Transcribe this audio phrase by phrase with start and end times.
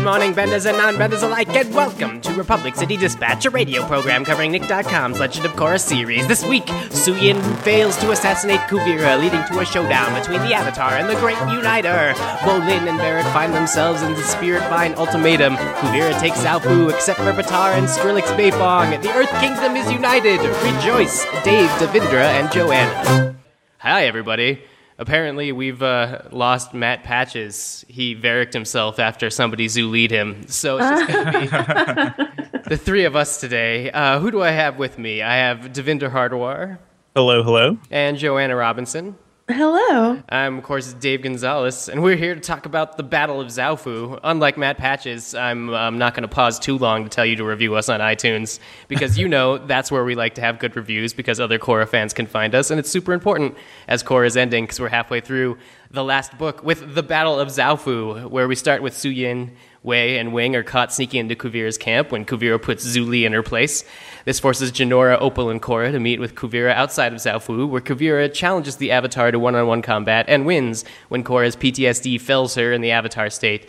[0.00, 4.24] Good morning, benders and non-benders alike, and welcome to Republic City Dispatch, a radio program
[4.24, 6.26] covering Nick.com's Legend of Korra series.
[6.26, 11.06] This week, Suyin fails to assassinate Kuvira, leading to a showdown between the Avatar and
[11.06, 12.14] the Great Uniter.
[12.40, 15.56] Bolin and Varrick find themselves in the Spirit Vine ultimatum.
[15.56, 19.02] Kuvira takes Zaofu, except for Batar and Skrillex Beifong.
[19.02, 20.40] The Earth Kingdom is united.
[20.64, 23.36] Rejoice, Dave, Devindra, and Joanna.
[23.80, 24.62] Hi, everybody.
[25.00, 27.86] Apparently, we've uh, lost Matt Patches.
[27.88, 30.46] He varicked himself after somebody Zulid him.
[30.46, 32.14] So it's just going to
[32.52, 33.90] be the three of us today.
[33.90, 35.22] Uh, who do I have with me?
[35.22, 36.78] I have Devindra Hardawar.
[37.16, 37.78] Hello, hello.
[37.90, 39.16] and Joanna Robinson.
[39.52, 40.22] Hello.
[40.28, 44.20] I'm, of course, Dave Gonzalez, and we're here to talk about the Battle of Zaofu.
[44.22, 47.44] Unlike Matt Patches, I'm, I'm not going to pause too long to tell you to
[47.44, 51.12] review us on iTunes, because you know that's where we like to have good reviews,
[51.12, 53.56] because other Korra fans can find us, and it's super important
[53.88, 55.58] as Korra is ending, because we're halfway through
[55.90, 59.50] the last book with the Battle of Zaofu, where we start with Suyin,
[59.82, 63.32] Wei, and Wing are caught sneaking into Kuvira's camp when Kuvira puts Zhu Li in
[63.32, 63.82] her place.
[64.26, 68.32] This forces Jinora, Opal, and Korra to meet with Kuvira outside of Zaofu, where Kuvira
[68.32, 72.90] challenges the Avatar to one-on-one combat and wins when Korra's PTSD fells her in the
[72.90, 73.66] Avatar state.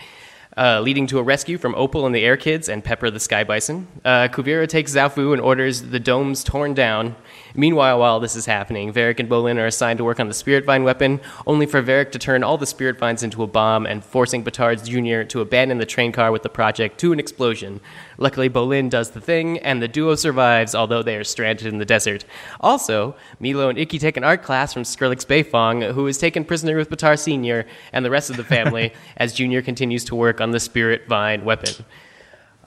[0.57, 3.45] Uh, leading to a rescue from Opal and the Air Kids and Pepper the Sky
[3.45, 3.87] Bison.
[4.03, 7.15] Uh, Kuvira takes Zaofu and orders the domes torn down.
[7.55, 10.65] Meanwhile, while this is happening, Varrick and Bolin are assigned to work on the Spirit
[10.65, 14.03] Vine weapon, only for Varrick to turn all the Spirit Vines into a bomb and
[14.03, 15.27] forcing Batar Jr.
[15.27, 17.81] to abandon the train car with the project to an explosion.
[18.17, 21.85] Luckily, Bolin does the thing, and the duo survives, although they are stranded in the
[21.85, 22.23] desert.
[22.59, 26.77] Also, Meelo and Ikki take an art class from Skrillex Beifong, who is taken prisoner
[26.77, 27.65] with Batar Sr.
[27.91, 31.43] and the rest of the family as Junior continues to work on the Spirit Vine
[31.43, 31.85] weapon.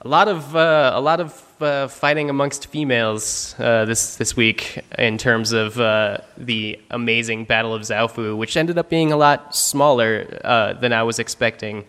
[0.01, 4.83] A lot of uh, a lot of uh, fighting amongst females uh, this this week
[4.97, 9.55] in terms of uh, the amazing Battle of Zaofu, which ended up being a lot
[9.55, 11.85] smaller uh, than I was expecting.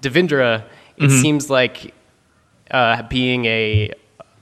[0.00, 0.64] Devindra,
[0.96, 1.94] it seems like
[2.70, 3.92] uh, being a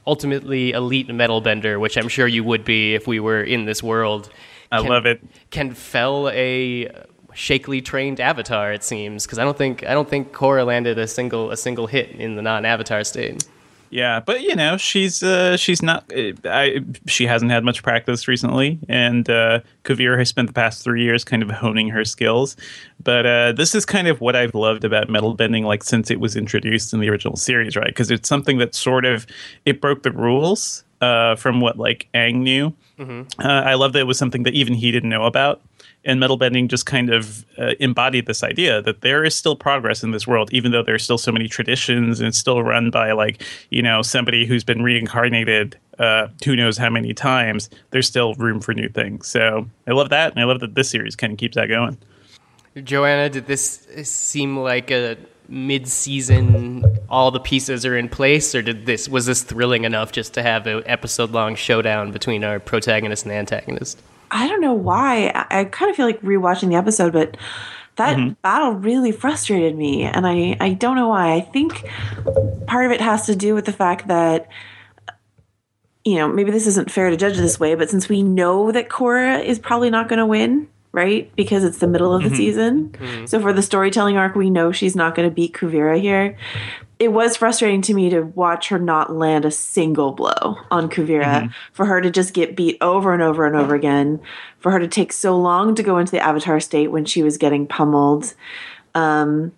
[0.06, 3.83] ultimately elite metal bender, which I'm sure you would be if we were in this
[3.83, 4.30] world.
[4.73, 5.20] I love it.
[5.51, 6.89] Can fell a
[7.35, 8.73] shakily trained avatar.
[8.73, 11.86] It seems because I don't think I don't think Korra landed a single a single
[11.86, 13.46] hit in the non-avatar state.
[13.91, 16.05] Yeah, but you know, she's uh, she's not.
[16.17, 20.85] Uh, I, she hasn't had much practice recently, and uh, Kuvira has spent the past
[20.85, 22.57] three years kind of honing her skills.
[23.02, 26.20] But uh, this is kind of what I've loved about metal bending, like since it
[26.20, 27.89] was introduced in the original series, right?
[27.89, 29.27] Because it's something that sort of
[29.67, 32.73] it broke the rules uh, from what like Aang knew.
[33.41, 35.61] Uh, I love that it was something that even he didn't know about.
[36.02, 40.02] And metal bending just kind of uh, embodied this idea that there is still progress
[40.02, 43.12] in this world, even though there's still so many traditions and it's still run by
[43.12, 47.68] like you know somebody who's been reincarnated uh, who knows how many times.
[47.90, 49.28] There's still room for new things.
[49.28, 51.98] So I love that, and I love that this series kind of keeps that going.
[52.82, 55.18] Joanna, did this seem like a
[55.48, 56.84] mid-season?
[57.08, 60.42] All the pieces are in place, or did this was this thrilling enough just to
[60.42, 64.00] have an episode-long showdown between our protagonist and antagonist?
[64.30, 65.29] I don't know why.
[65.35, 67.36] I, I kind of feel like rewatching the episode, but
[67.96, 68.33] that mm-hmm.
[68.42, 70.05] battle really frustrated me.
[70.05, 71.35] And I, I don't know why.
[71.35, 71.85] I think
[72.67, 74.48] part of it has to do with the fact that,
[76.05, 78.89] you know, maybe this isn't fair to judge this way, but since we know that
[78.89, 81.30] Korra is probably not going to win, right?
[81.36, 82.36] Because it's the middle of the mm-hmm.
[82.36, 82.89] season.
[82.91, 83.27] Mm-hmm.
[83.27, 86.39] So for the storytelling arc, we know she's not going to beat Kuvira here.
[87.00, 91.52] It was frustrating to me to watch her not land a single blow on Kuvira,
[91.72, 94.20] for her to just get beat over and over and over again,
[94.58, 97.38] for her to take so long to go into the Avatar state when she was
[97.38, 98.34] getting pummeled.
[98.94, 99.52] Um,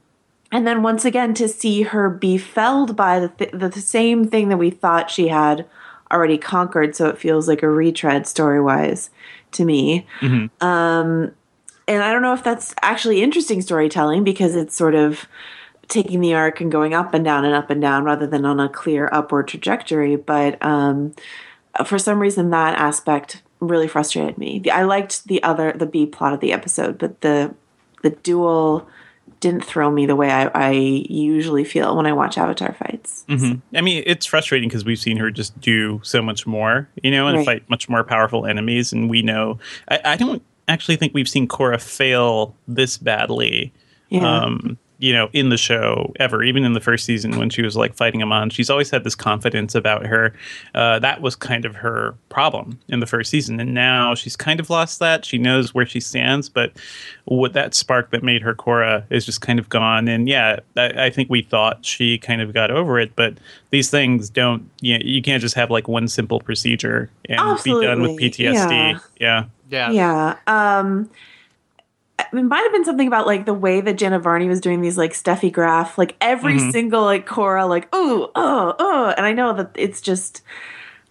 [0.53, 4.49] and then once again to see her be felled by the, th- the same thing
[4.49, 5.67] that we thought she had
[6.13, 9.11] already conquered so it feels like a retread story wise
[9.51, 10.07] to me.
[10.61, 11.33] Um
[11.89, 15.27] and i don't know if that's actually interesting storytelling because it's sort of
[15.93, 18.59] taking the arc and going up and down and up and down rather than on
[18.59, 21.15] a clear upward trajectory but um
[21.87, 26.33] for some reason that aspect really frustrated me i liked the other the b plot
[26.33, 27.55] of the episode but the
[28.03, 28.89] the duel
[29.41, 33.25] didn't throw me the way I, I usually feel when I watch Avatar fights.
[33.29, 37.27] I mean, it's frustrating because we've seen her just do so much more, you know,
[37.27, 37.47] and Right.
[37.47, 38.93] fight much more powerful enemies.
[38.93, 43.73] And we know, I, I don't actually think we've seen Korra fail this badly,
[44.11, 44.43] Yeah.
[44.45, 46.45] um, you know, in the show ever.
[46.45, 49.17] Even in the first season when she was like fighting Amon, she's always had this
[49.17, 50.33] confidence about her.
[50.77, 54.61] Uh, that was kind of her problem in the first season, and now she's kind
[54.61, 55.25] of lost that.
[55.25, 56.73] She knows where she stands, but
[57.25, 60.07] what that spark that made her Korra is just kind of gone.
[60.07, 63.39] And yeah, I, I think we thought she kind of got over it, but
[63.71, 64.71] these things don't.
[64.81, 68.39] You, know, you can't just have like one simple procedure and be done with PTSD.
[68.49, 69.01] yeah.
[69.19, 69.45] yeah.
[69.69, 69.91] Yeah.
[69.91, 70.37] Yeah.
[70.47, 71.17] Um I-
[72.33, 74.99] it might have been something about like the way that Janet Varney was doing these
[74.99, 76.71] like Steffi Graf, like every Mm-hmm.
[76.71, 80.43] single like Korra, like oh oh oh, and I know that it's just.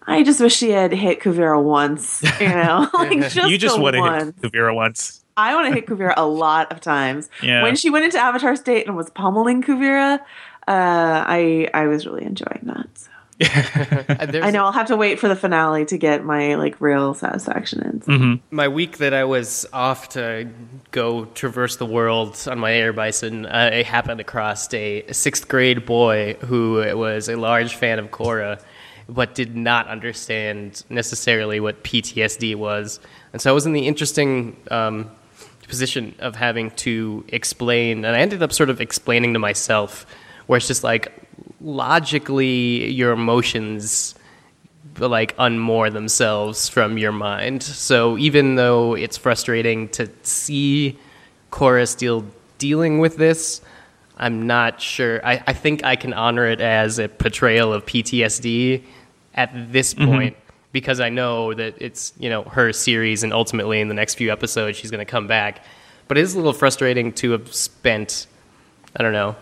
[0.04, 3.94] I just wish she had hit Kuvira once, you know, like just you just want
[3.94, 5.22] to hit Kuvira once.
[5.36, 7.30] I want to hit Kuvira a lot of times.
[7.40, 7.62] Yeah.
[7.62, 10.22] When she went into Avatar State and was pummeling Kuvira, uh,
[10.66, 12.88] I I was really enjoying that.
[12.98, 13.10] So.
[14.30, 17.14] There's- I know I'll have to wait for the finale to get my like real
[17.14, 18.00] satisfaction in.
[18.00, 18.54] Mm-hmm.
[18.56, 20.48] my week that I was off to
[20.90, 25.86] go traverse the world on my air bison, uh, I happened across a sixth grade
[25.86, 28.60] boy who was a large fan of Korra,
[29.08, 33.00] but did not understand necessarily what PTSD was.
[33.32, 35.10] And so I was in the interesting um,
[35.68, 40.06] position of having to explain, and I ended up sort of explaining to myself,
[40.46, 41.12] where it's just like
[41.62, 44.14] logically your emotions
[44.98, 47.62] like unmoor themselves from your mind.
[47.62, 50.98] So even though it's frustrating to see
[51.50, 52.24] Korra still
[52.58, 53.60] dealing with this,
[54.16, 55.24] I'm not sure.
[55.26, 58.82] I, I think I can honor it as a portrayal of PTSD
[59.34, 60.10] at this mm-hmm.
[60.10, 60.36] point
[60.72, 64.30] because I know that it's you know her series and ultimately in the next few
[64.30, 65.64] episodes she's going to come back.
[66.08, 68.26] But it is a little frustrating to have spent
[68.94, 69.36] I don't know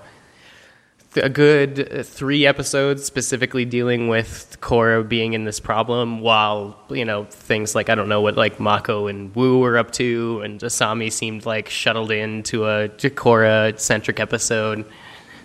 [1.16, 7.24] a good three episodes specifically dealing with Korra being in this problem, while you know
[7.24, 11.10] things like I don't know what like Mako and Wu were up to, and Asami
[11.10, 14.84] seemed like shuttled into a Korra centric episode.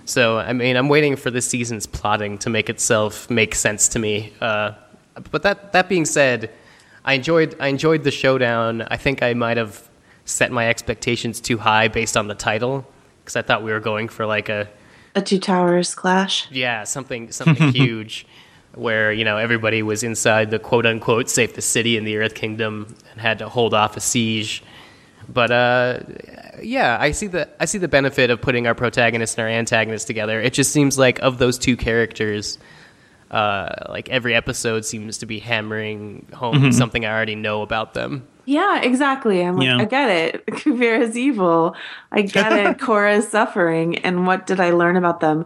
[0.05, 3.99] So I mean, I'm waiting for this season's plotting to make itself make sense to
[3.99, 4.33] me.
[4.39, 4.73] Uh,
[5.31, 6.51] but that that being said,
[7.03, 8.83] I enjoyed I enjoyed the showdown.
[8.83, 9.89] I think I might have
[10.25, 12.85] set my expectations too high based on the title
[13.23, 14.69] because I thought we were going for like a
[15.15, 16.49] A two towers clash.
[16.51, 18.25] yeah, something something huge,
[18.73, 22.35] where you know everybody was inside the quote unquote safe the city in the Earth
[22.35, 24.61] Kingdom and had to hold off a siege.
[25.27, 25.99] But uh,
[26.61, 30.05] yeah, I see the I see the benefit of putting our protagonist and our antagonist
[30.05, 30.39] together.
[30.41, 32.59] It just seems like of those two characters,
[33.31, 38.27] uh, like every episode seems to be hammering home something I already know about them.
[38.45, 39.41] Yeah, exactly.
[39.41, 39.77] I'm like, Yeah.
[39.77, 40.45] I get it.
[40.47, 41.75] Kuvira's evil.
[42.11, 42.77] I get it.
[42.77, 43.97] Korra's suffering.
[43.99, 45.45] And what did I learn about them?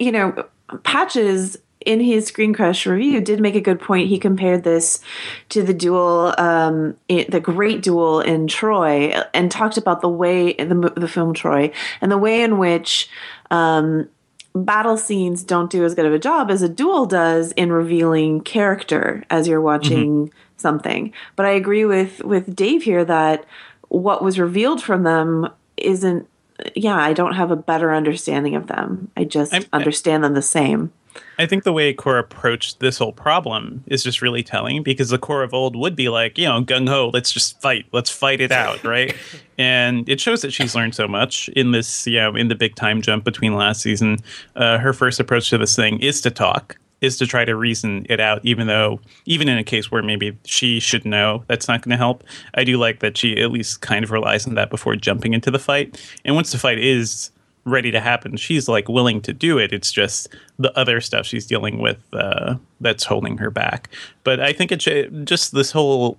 [0.00, 0.44] You know,
[0.84, 4.08] Patches in his Screen Crush review did make a good point.
[4.08, 5.00] He compared this
[5.48, 10.92] to the duel, um, the great duel in Troy, and talked about the way the
[10.94, 13.08] the film Troy and the way in which.
[13.50, 14.08] Um,
[14.52, 18.40] battle scenes don't do as good of a job as a duel does in revealing
[18.40, 21.12] character as you're watching something.
[21.36, 23.44] But I agree with with Dave here that
[23.88, 26.26] what was revealed from them isn't
[26.74, 29.10] yeah, I don't have a better understanding of them.
[29.16, 30.92] I just I'm- understand them the same.
[31.38, 35.18] I think the way Korra approached this whole problem is just really telling because the
[35.18, 38.40] Korra of old would be like, you know, gung ho, let's just fight, let's fight
[38.40, 39.14] it out, right?
[39.58, 42.76] and it shows that she's learned so much in this, you know, in the big
[42.76, 44.18] time jump between last season.
[44.54, 48.06] Uh, her first approach to this thing is to talk, is to try to reason
[48.08, 51.82] it out, even though, even in a case where maybe she should know, that's not
[51.82, 52.24] going to help.
[52.54, 55.50] I do like that she at least kind of relies on that before jumping into
[55.50, 56.00] the fight.
[56.24, 57.30] And once the fight is
[57.64, 58.36] ready to happen.
[58.36, 59.72] She's like willing to do it.
[59.72, 63.90] It's just the other stuff she's dealing with uh, that's holding her back.
[64.24, 66.18] But I think it sh- just this whole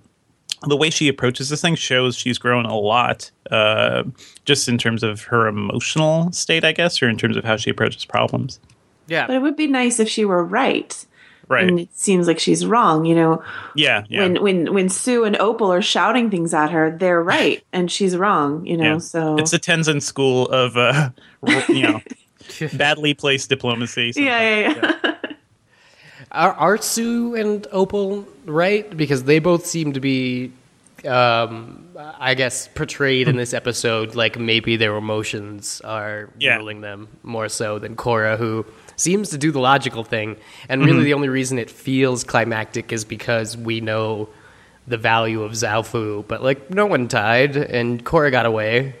[0.68, 4.04] the way she approaches this thing shows she's grown a lot, uh,
[4.44, 7.70] just in terms of her emotional state, I guess, or in terms of how she
[7.70, 8.60] approaches problems.
[9.12, 11.06] Yeah, But it would be nice if she were right.
[11.48, 11.68] Right?
[11.68, 13.42] And it seems like she's wrong, you know.
[13.76, 14.04] yeah.
[14.08, 14.20] Yeah.
[14.22, 18.16] When when when Su and Opal are shouting things at her, they're right and she's
[18.16, 18.92] wrong, you know.
[18.94, 18.98] yeah.
[18.98, 21.10] So it's the Tenzin school of uh,
[21.68, 22.00] you know
[22.72, 24.12] badly placed diplomacy.
[24.16, 25.14] yeah, yeah, yeah.
[26.30, 28.88] Are, are Su and Opal right?
[28.96, 30.50] Because they both seem to be,
[31.06, 31.86] um,
[32.18, 36.56] I guess, portrayed in this episode like maybe their emotions are Yeah.
[36.56, 38.64] ruling them more so than Korra, who
[39.02, 40.36] seems to do the logical thing.
[40.68, 44.28] And really, the only reason it feels climactic is because we know
[44.86, 46.26] the value of Zaofu.
[46.26, 48.94] But like, no one died, and Korra got away.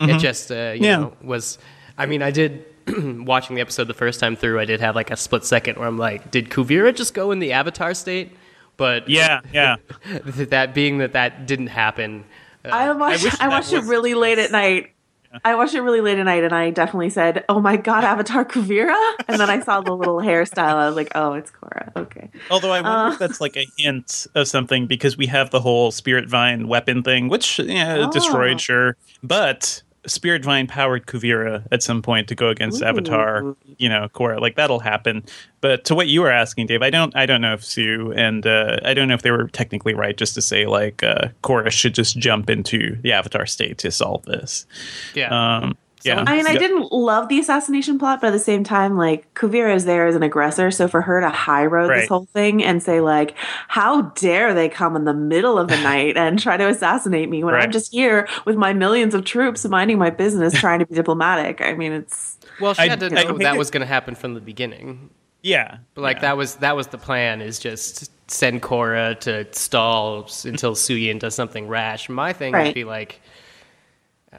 [0.00, 0.96] It just, uh, you Yeah.
[0.98, 1.58] know, was.
[1.96, 2.64] I mean, I did
[3.26, 4.60] watching the episode the first time through.
[4.60, 7.40] I did have like a split second where I'm like, did Kuvira just go in
[7.40, 8.36] the Avatar state?
[8.76, 9.76] But yeah, yeah.
[10.24, 12.24] that being that that didn't happen.
[12.64, 14.92] uh, I watched wish I, that watched it really late at night.
[15.44, 18.44] I watched it really late at night and I definitely said, Oh my god, Avatar
[18.44, 18.96] Kuvira
[19.28, 20.74] and then I saw the little hairstyle.
[20.74, 21.94] I was like, Oh, it's Korra.
[21.96, 22.30] Okay.
[22.50, 23.12] Although I wonder Uh.
[23.12, 27.02] if that's like a hint of something because we have the whole Spirit Vine weapon
[27.02, 28.10] thing, which yeah, Oh.
[28.12, 28.96] destroyed, sure.
[29.22, 32.86] But Spirit Vine powered Kuvira at some point to go against Ooh.
[32.86, 34.40] Avatar, you know, Korra.
[34.40, 35.24] Like that'll happen.
[35.60, 38.46] But to what you were asking, Dave, I don't, I don't know if Su and
[38.46, 41.70] uh, I don't know if they were technically right just to say like uh, Korra
[41.70, 44.66] should just jump into the Avatar state to solve this.
[45.14, 45.28] Yeah.
[45.30, 46.24] Um, yeah.
[46.26, 46.58] I mean, I Yeah.
[46.58, 50.14] didn't love the assassination plot, but at the same time, like Kuvira is there as
[50.16, 52.00] an aggressor, so for her to high road Right.
[52.00, 53.34] this whole thing and say like,
[53.68, 57.42] "How dare they come in the middle of the night and try to assassinate me
[57.44, 60.94] when I'm just here with my millions of troops minding my business, trying to be
[60.94, 63.70] diplomatic?" I mean, it's well, she I- had to I know think that it- was
[63.70, 65.10] going to happen from the beginning.
[65.42, 65.76] Yeah.
[65.94, 66.20] But like yeah.
[66.22, 71.34] that was that was the plan is just send Korra to stall until Suyin does
[71.34, 72.08] something rash.
[72.08, 73.20] My thing would be like,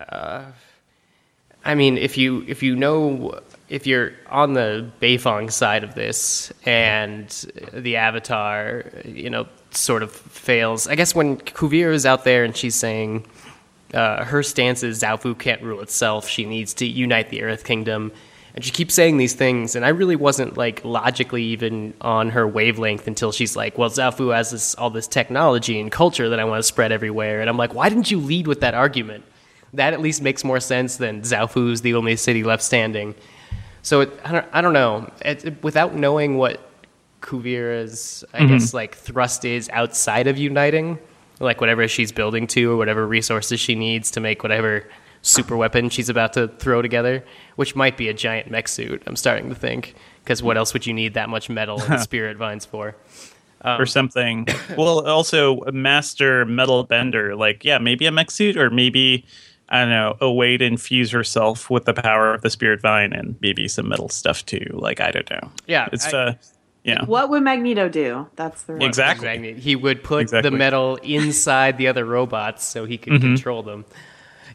[0.09, 0.43] uh,
[1.65, 6.51] I mean, if you if you know if you're on the Beifong side of this
[6.65, 7.27] and
[7.73, 10.87] the Avatar, you know, sort of fails.
[10.87, 13.25] I guess when Kuvira is out there and she's saying
[13.93, 16.27] uh, her stance is Zaofu can't rule itself.
[16.27, 18.11] She needs to unite the Earth Kingdom.
[18.55, 22.47] And she keeps saying these things, and I really wasn't like logically even on her
[22.47, 26.45] wavelength until she's like, "Well, Zaofu has this all this technology and culture that I
[26.45, 29.23] want to spread everywhere," and I'm like, "Why didn't you lead with that argument?
[29.73, 33.15] That at least makes more sense than Zaofu's the only city left standing."
[33.81, 35.11] So it, I don't, I don't know.
[35.23, 36.59] It, it- without knowing what
[37.21, 38.47] Kuvira's, I mm-hmm.
[38.47, 40.99] guess, like thrust is outside of uniting,
[41.39, 44.87] like whatever she's building to or whatever resources she needs to make whatever
[45.21, 47.23] super weapon she's about to throw together,
[47.55, 49.03] which might be a giant mech suit.
[49.05, 52.37] I'm starting to think because what else would you need that much metal and spirit
[52.37, 52.95] vines for?
[53.63, 54.47] or um, something.
[54.77, 57.35] well, also a master metal bender.
[57.35, 59.25] Like, yeah, maybe a mech suit, or maybe
[59.71, 63.13] I don't know, a way to infuse herself with the power of the spirit vine,
[63.13, 64.65] and maybe some metal stuff too.
[64.73, 65.51] Like, I don't know.
[65.67, 66.33] Yeah, it's I- uh,
[66.83, 68.27] yeah, what would Magneto do?
[68.35, 69.27] That's the real Exactly.
[69.27, 69.57] Magnet.
[69.57, 70.49] He would put Exactly.
[70.49, 73.35] the metal inside the other robots so he could mm-hmm.
[73.35, 73.85] control them.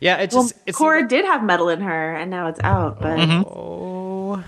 [0.00, 2.60] Yeah, it Well, just it Korra seemed did have metal in her, and now it's
[2.60, 3.00] out.
[3.00, 4.42] But like- oh,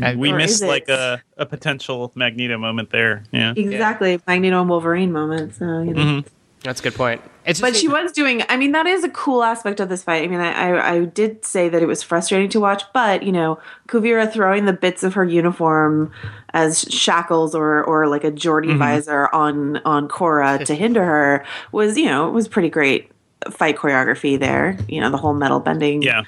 [0.00, 3.24] I- we missed like a, a potential Magneto moment there.
[3.32, 5.54] Yeah, exactly, Magneto and Wolverine moment.
[5.56, 6.02] So you know.
[6.02, 6.28] Mm-hmm.
[6.68, 7.22] That's a good point.
[7.46, 8.42] It's just, But she was doing.
[8.50, 10.22] I mean, that is a cool aspect of this fight.
[10.22, 13.32] I mean, I, I, I did say that it was frustrating to watch, but you
[13.32, 13.58] know,
[13.88, 16.12] Kuvira throwing the bits of her uniform
[16.52, 18.78] as shackles or or like a Geordi Mm-hmm.
[18.80, 23.10] visor on on Korra to hinder her was, you know, it was pretty great
[23.50, 24.76] fight choreography there.
[24.86, 26.24] You know, the whole metal bending yeah.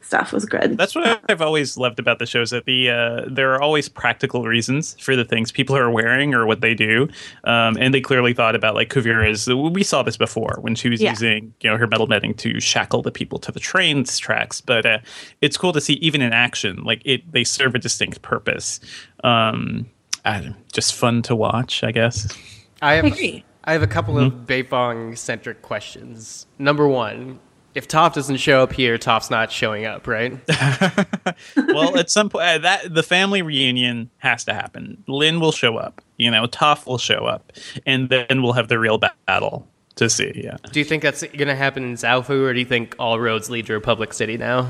[0.00, 0.76] Stuff was good.
[0.78, 2.50] That's what I've always loved about the shows.
[2.50, 6.46] That the uh, there are always practical reasons for the things people are wearing or
[6.46, 7.08] what they do,
[7.44, 9.46] um, and they clearly thought about like Kuvira's.
[9.48, 11.10] We saw this before when she was Yeah.
[11.10, 14.60] using you know her metal netting to shackle the people to the trains tracks.
[14.60, 14.98] But uh,
[15.40, 18.80] it's cool to see even in action, like it they serve a distinct purpose.
[19.24, 19.88] Um,
[20.24, 22.28] I, just fun to watch, I guess.
[22.82, 23.44] I have, I agree.
[23.64, 26.46] I have a couple of Beifong centric questions.
[26.58, 27.38] Number one,
[27.74, 30.36] if Toph doesn't show up here, Toph's not showing up, right?
[31.56, 35.02] well, at some point, uh, that the family reunion has to happen.
[35.06, 36.02] Lin will show up.
[36.16, 37.52] You know, Toph will show up,
[37.86, 40.32] and then we'll have the real battle to see.
[40.44, 43.20] Yeah, do you think that's going to happen in Zaofu, or do you think all
[43.20, 44.68] roads lead to Republic City now?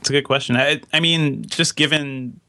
[0.00, 0.56] it's a good question.
[0.56, 2.40] I, I mean, just given.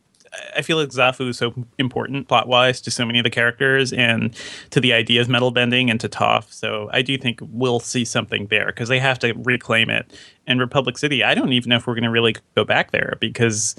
[0.56, 3.94] I feel like Zaofu is so important plot wise to so many of the characters
[3.94, 4.36] and
[4.72, 6.52] to the idea of metal bending and to Toph.
[6.52, 10.12] So I do think we'll see something there because they have to reclaim it.
[10.48, 13.18] And Republic City, I don't even know if we're going to really go back there
[13.20, 13.76] because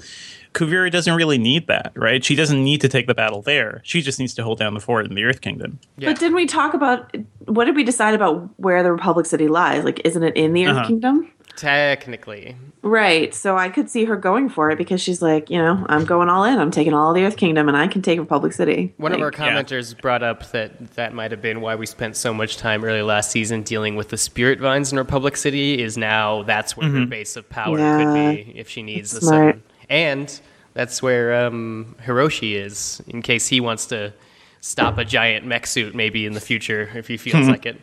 [0.53, 2.23] Kuvira doesn't really need that, right?
[2.23, 3.81] She doesn't need to take the battle there.
[3.83, 5.79] She just needs to hold down the fort in the Earth Kingdom.
[5.97, 6.09] Yeah.
[6.11, 7.15] But didn't we talk about
[7.45, 9.83] what did we decide about where the Republic City lies?
[9.83, 10.87] Like, isn't it in the Earth Uh-huh.
[10.87, 11.31] Kingdom?
[11.55, 12.55] Technically.
[12.81, 13.33] Right.
[13.35, 16.29] So I could see her going for it because she's like, you know, I'm going
[16.29, 16.57] all in.
[16.59, 18.93] I'm taking all the Earth Kingdom, and I can take Republic City.
[18.97, 19.61] One of our Like, yeah.
[19.61, 23.01] commenters brought up that that might have been why we spent so much time early
[23.01, 25.81] last season dealing with the spirit vines in Republic City.
[25.81, 28.03] Is now that's where her base of power Yeah.
[28.03, 28.13] could
[28.45, 30.41] be if she needs the That's sun, and
[30.73, 34.13] that's where um, Hiroshi is in case he wants to
[34.61, 37.79] stop a giant mech suit maybe in the future if he feels like it.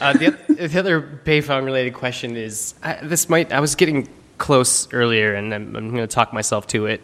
[0.00, 0.30] Uh, the,
[0.68, 5.54] the other Beifong related question is I, this might I was getting close earlier and
[5.54, 7.02] I'm, I'm going to talk myself to it.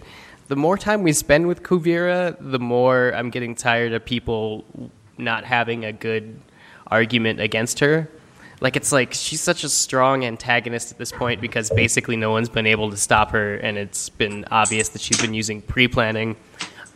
[0.48, 4.64] The more time we spend with Kuvira, the more I'm getting tired of people
[5.16, 6.40] not having a good
[6.86, 8.08] argument against her.
[8.60, 12.48] Like it's like she's such a strong antagonist at this point because basically no one's
[12.48, 16.36] been able to stop her and it's been obvious that she's been using pre-planning.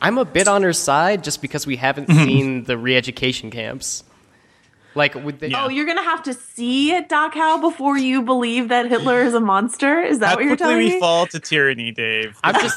[0.01, 4.05] I'm a bit on her side just because we haven't seen the re-education camps.
[4.97, 9.21] Like would they, Oh, you're gonna have to see Dachau before you believe that Hitler
[9.21, 10.01] is a monster.
[10.01, 12.39] Is that How what you're quickly telling we fall to tyranny, Dave.
[12.43, 12.77] I'm This just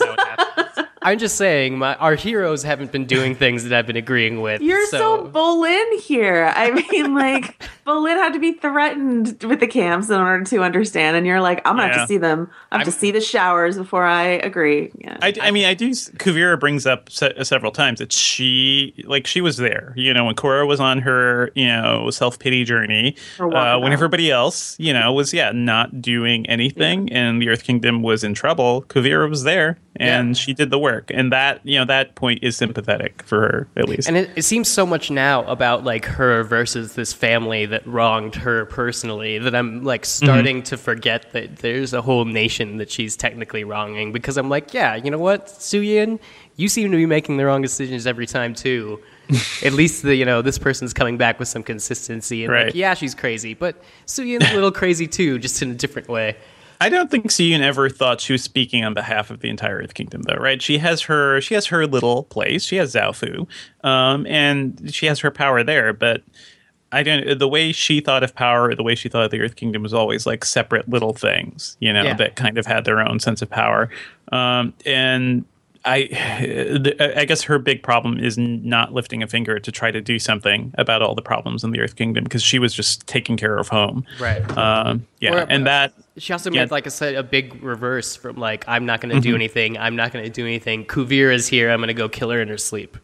[1.01, 1.13] is how it happens.
[1.13, 4.61] I'm just saying, my, our heroes haven't been doing things that I've been agreeing with.
[4.61, 6.51] You're so, Bolin here.
[6.55, 11.17] I mean, like Bolin had to be threatened with the camps in order to understand,
[11.17, 12.49] and you're like, I'm gonna have to see them.
[12.71, 14.91] I have to I'm- see the showers before I agree.
[14.97, 15.17] Yeah.
[15.21, 15.89] I, I mean, I do.
[15.89, 19.93] Kuvira brings up se- several times that she, like, she was there.
[19.95, 24.31] You know, when Korra was on her, you know, self pity journey, uh, when everybody
[24.31, 28.83] else, you know, was yeah not doing anything, and the Earth Kingdom was in trouble.
[28.83, 30.33] Kuvira was there, and Yeah.
[30.33, 33.87] she did the work, and that you know that point is sympathetic for her at
[33.89, 34.07] least.
[34.07, 38.35] And it, it seems so much now about like her versus this family that wronged
[38.35, 40.25] her personally that I'm like mm-hmm.
[40.25, 44.73] starting to forget that there's a whole nation that she's technically wronging because I'm like,
[44.73, 46.19] yeah, you know what, Suyin,
[46.55, 48.99] you seem to be making the wrong decisions every time too.
[49.63, 52.65] At least the you know this person's coming back with some consistency and Right.
[52.67, 53.75] like, yeah, she's crazy, but
[54.07, 56.35] Suyin's a little crazy too, just in a different way.
[56.81, 59.93] I don't think Suyin ever thought she was speaking on behalf of the entire Earth
[59.93, 60.61] Kingdom, though, right?
[60.61, 62.63] She has her she has her little place.
[62.63, 63.47] She has Zaofu,
[63.83, 65.91] um, and she has her power there.
[65.91, 66.23] But
[66.91, 67.37] I don't.
[67.37, 69.93] The way she thought of power, the way she thought of the Earth Kingdom, was
[69.93, 72.13] always like separate little things, you know, Yeah.
[72.15, 73.89] that kind of had their own sense of power.
[74.31, 75.43] Um, and
[75.93, 80.19] I, I guess her big problem is not lifting a finger to try to do
[80.19, 83.57] something about all the problems in the Earth Kingdom because she was just taking care
[83.57, 84.05] of home.
[84.19, 84.41] Right.
[84.57, 86.61] Um, yeah, Or- and that She also Yeah.
[86.61, 89.29] made, like I said, a big reverse from like, I'm not going to Mm-hmm.
[89.29, 89.77] do anything.
[89.77, 90.85] I'm not going to do anything.
[90.85, 91.71] Kuvira's here.
[91.71, 92.97] I'm going to go kill her in her sleep.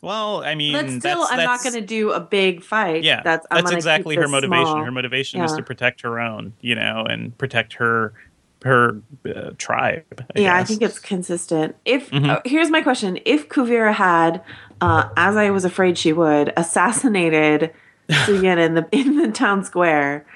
[0.00, 3.02] Well, I mean, but still, that's, I'm not going to do a big fight.
[3.02, 4.64] Yeah, that's I'm that's exactly keep her motivation.
[4.66, 4.84] small.
[4.84, 8.14] Her motivation is to protect her own, you know, and protect her
[8.64, 10.24] her uh, tribe.
[10.36, 11.76] I yeah, I think it's consistent.
[11.84, 12.30] If Mm-hmm.
[12.30, 14.42] uh, here's my question: If Kuvira had,
[14.80, 17.72] uh, as I was afraid she would, assassinated
[18.10, 20.26] Suyin in the in the town square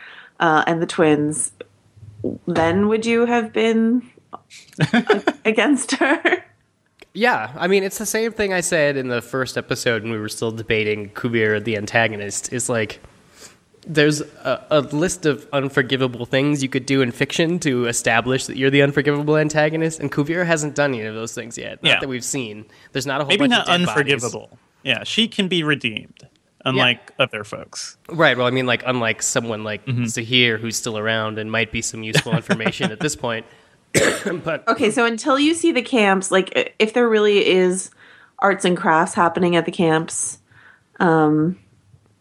[0.41, 1.53] uh, and the twins,
[2.47, 4.09] then would you have been
[5.45, 6.45] against her?
[7.15, 10.19] Yeah, I mean, it's the same thing I said in the first episode when we
[10.19, 12.53] were still debating Kuvira, the antagonist.
[12.53, 13.01] Is like,
[13.87, 18.57] there's a, a list of unforgivable things you could do in fiction to establish that
[18.57, 21.83] you're the unforgivable antagonist, and Kuvira hasn't done any of those things yet.
[21.83, 22.01] Not Yeah.
[22.01, 22.65] that we've seen.
[22.93, 23.89] There's not a whole maybe bunch not of dead bodies.
[23.89, 24.59] unforgivable.
[24.85, 26.29] Yeah, she can be redeemed,
[26.65, 27.97] unlike other folks.
[28.09, 28.37] Right.
[28.37, 30.05] Well, I mean, like unlike someone like Mm-hmm.
[30.07, 33.47] Zahir who's still around and might be some useful information at this point.
[34.45, 37.91] but Okay, so until you see the camps, like if there really is
[38.39, 40.39] arts and crafts happening at the camps,
[41.01, 41.59] um,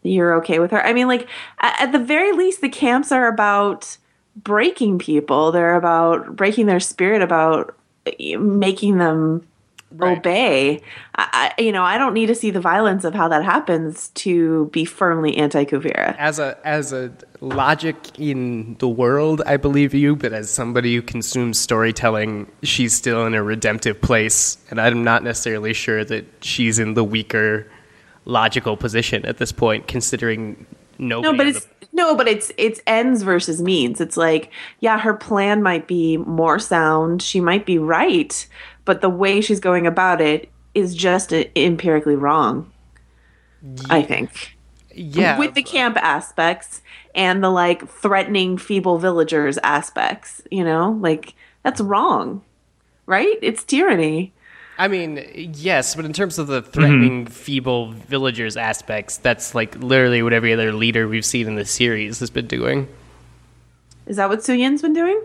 [0.03, 0.85] you're okay with her.
[0.85, 1.27] I mean, like
[1.59, 3.97] at, at the very least, the camps are about
[4.35, 5.51] breaking people.
[5.51, 7.75] They're about breaking their spirit, about
[8.07, 9.45] uh, making them
[9.93, 10.17] Right.
[10.17, 10.81] obey.
[11.15, 14.07] I, I, you know, I don't need to see the violence of how that happens
[14.09, 16.15] to be firmly anti-Kuvira.
[16.17, 17.11] as a as a
[17.41, 20.15] logic in the world, I believe you.
[20.15, 25.25] But as somebody who consumes storytelling, she's still in a redemptive place, and I'm not
[25.25, 27.67] necessarily sure that she's in the weaker
[28.25, 30.65] logical position at this point, considering
[30.97, 31.31] nobody.
[31.31, 33.99] No, but it's the- no, but it's it's ends versus means.
[33.99, 37.21] It's like, yeah, her plan might be more sound.
[37.21, 38.47] She might be right,
[38.85, 42.71] but the way she's going about it is just empirically wrong.
[43.89, 44.55] I think.
[44.95, 46.81] yeah, With the camp aspects
[47.13, 50.97] and the like threatening feeble villagers aspects, you know?
[50.99, 52.41] Like that's wrong.
[53.05, 53.35] Right?
[53.41, 54.33] It's tyranny.
[54.81, 55.23] I mean,
[55.57, 60.53] yes, but in terms of the threatening, feeble villagers aspects, that's like literally what every
[60.53, 62.87] other leader we've seen in the series has been doing.
[64.07, 65.23] Is that what Suyin's been doing?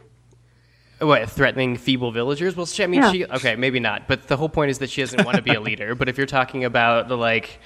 [1.01, 2.55] What threatening feeble villagers?
[2.55, 3.13] Well, she, I mean, Yeah.
[3.13, 5.55] she okay, maybe not, but the whole point is that she doesn't want to be
[5.55, 5.95] a leader.
[5.95, 7.59] But if you're talking about the like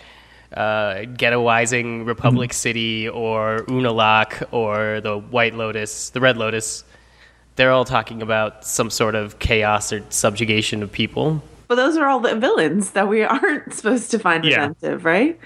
[0.55, 6.85] uh, ghettoizing Republic City or Unalaq or the White Lotus, the Red Lotus,
[7.57, 11.43] they're all talking about some sort of chaos or subjugation of people.
[11.71, 14.57] But those are all the villains that we aren't supposed to find Yeah.
[14.57, 15.39] redemptive, right?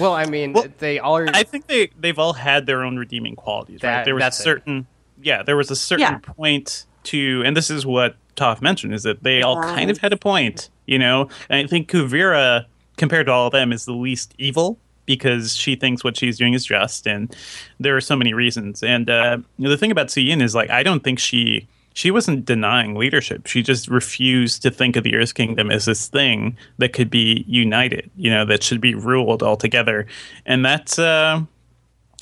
[0.00, 1.28] Well, I mean, Well, they all are.
[1.34, 3.82] I think they they've all had their own redeeming qualities.
[3.82, 4.04] That- right?
[4.06, 4.44] There was a that's it.
[4.44, 4.86] certain
[5.22, 6.18] yeah, there was a certain Yeah.
[6.20, 9.76] point to, and this is what Toph mentioned is that they all Right.
[9.76, 11.28] kind of had a point, you know.
[11.50, 12.64] And I think Kuvira,
[12.96, 16.54] compared to all of them, is the least evil because she thinks what she's doing
[16.54, 17.34] is just, and
[17.78, 18.82] there are so many reasons.
[18.82, 21.68] And uh, the thing about Suyin is like I don't think she.
[21.98, 23.48] She wasn't denying leadership.
[23.48, 27.44] She just refused to think of the Earth Kingdom as this thing that could be
[27.48, 30.06] united, you know, that should be ruled altogether.
[30.46, 31.40] And that's, uh,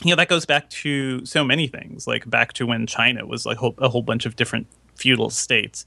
[0.03, 3.47] you know that goes back to so many things like back to when china was
[3.47, 5.87] like a whole bunch of different feudal states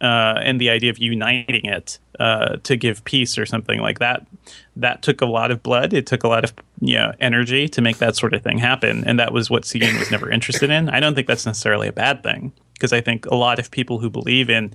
[0.00, 4.26] uh, and the idea of uniting it uh, to give peace or something like that.
[4.76, 5.92] That took a lot of blood.
[5.92, 9.04] It took a lot of you know, energy to make that sort of thing happen.
[9.06, 10.88] And that was what Suyin was never interested in.
[10.88, 13.98] I don't think that's necessarily a bad thing because i think a lot of people
[13.98, 14.72] who believe in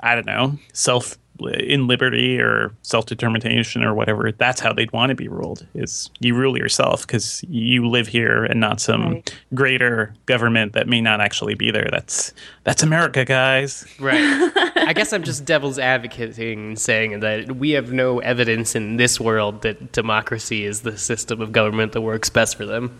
[0.00, 1.16] i don't know self
[1.58, 5.66] in liberty or self determination or whatever, that's how they'd want to be ruled.
[5.74, 9.34] Is you rule yourself because you live here and not some Right.
[9.52, 11.88] greater government that may not actually be there.
[11.90, 13.84] That's that's America, guys.
[13.98, 14.20] Right.
[14.76, 19.18] I guess I'm just devil's advocating and saying that we have no evidence in this
[19.18, 22.96] world that democracy is the system of government that works best for them.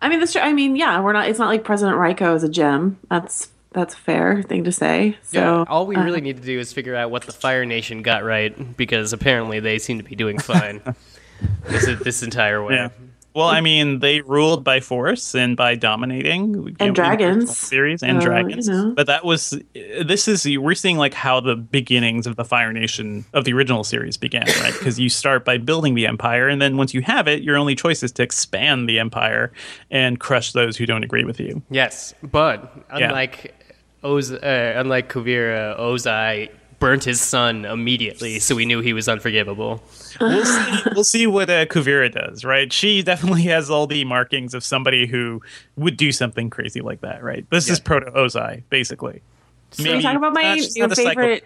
[0.00, 0.34] I mean, this.
[0.36, 1.28] I mean, yeah, we're not.
[1.28, 2.98] It's not like President Raiko is a gem.
[3.08, 5.16] That's that's a fair thing to say.
[5.22, 7.64] So Yeah, all we uh, really need to do is figure out what the Fire
[7.64, 10.80] Nation got right because apparently they seem to be doing fine
[11.68, 12.74] this this entire way.
[12.74, 12.88] Yeah.
[13.32, 17.56] Well, I mean, they ruled by force and by dominating you know, in the dragons.
[17.56, 18.66] series and Uh, dragons.
[18.66, 18.92] you know.
[18.96, 23.24] But that was this is we're seeing like how the beginnings of the Fire Nation
[23.32, 24.72] of the original series began, right?
[24.72, 27.74] Because you start by building the empire, and then once you have it, your only
[27.76, 29.52] choice is to expand the empire
[29.90, 31.62] and crush those who don't agree with you.
[31.70, 33.06] Yes, but Yeah.
[33.08, 33.54] unlike
[34.02, 36.48] Oz, uh, unlike Kuvira, Ozai
[36.80, 39.82] burnt his son immediately, so we knew he was unforgivable.
[40.20, 40.82] We'll see.
[40.94, 42.72] we'll see what uh, Kuvira does, right?
[42.72, 45.40] She definitely has all the markings of somebody who
[45.76, 47.46] would do something crazy like that, right?
[47.50, 49.22] This is proto Ozai, basically.
[49.76, 51.44] Can we talk about my uh, new not a psycho- favorite?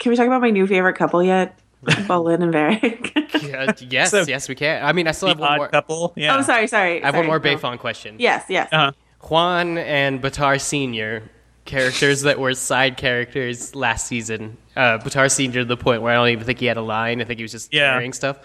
[0.00, 1.58] Can we talk about my new favorite couple yet?
[1.84, 3.12] Bolin and Varrick.
[3.42, 4.84] Yeah, yes, So- yes, we can.
[4.84, 5.68] I mean, I still have one odd more.
[5.68, 6.12] couple.
[6.16, 6.36] Yeah.
[6.36, 7.02] oh, sorry, sorry.
[7.02, 7.56] I have sorry, one more no.
[7.58, 8.16] Beifong question.
[8.18, 8.68] Yes, yes.
[8.72, 8.92] Uh-huh.
[9.20, 11.22] Huan and Batar Senior,
[11.64, 14.56] characters that were side characters last season.
[14.76, 17.20] Uh, Batar Senior to the point where I don't even think he had a line.
[17.20, 17.92] I think he was just Yeah.
[17.92, 18.38] carrying stuff.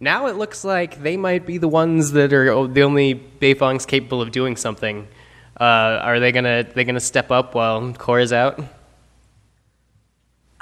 [0.00, 4.20] Now it looks like they might be the ones that are the only Beifong's capable
[4.22, 5.06] of doing something.
[5.58, 5.64] Uh,
[6.02, 8.60] are they gonna they gonna step up while Korra's out?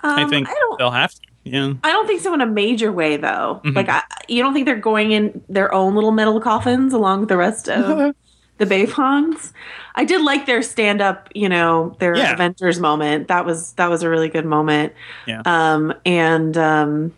[0.03, 0.79] I Um, think I don't.
[0.79, 1.21] they'll have to.
[1.45, 1.73] Yeah.
[1.83, 3.61] I don't think so in a major way, though.
[3.65, 3.77] Mm-hmm.
[3.77, 7.29] Like, I, you don't think they're going in their own little metal coffins along with
[7.29, 8.15] the rest of
[8.59, 9.53] the Beifongs?
[9.95, 12.33] I did like their stand-up, you know, their Yeah.
[12.33, 13.29] Avengers moment.
[13.29, 14.93] That was that was a really good moment.
[15.27, 15.43] Yeah.
[15.45, 17.13] Um, and um,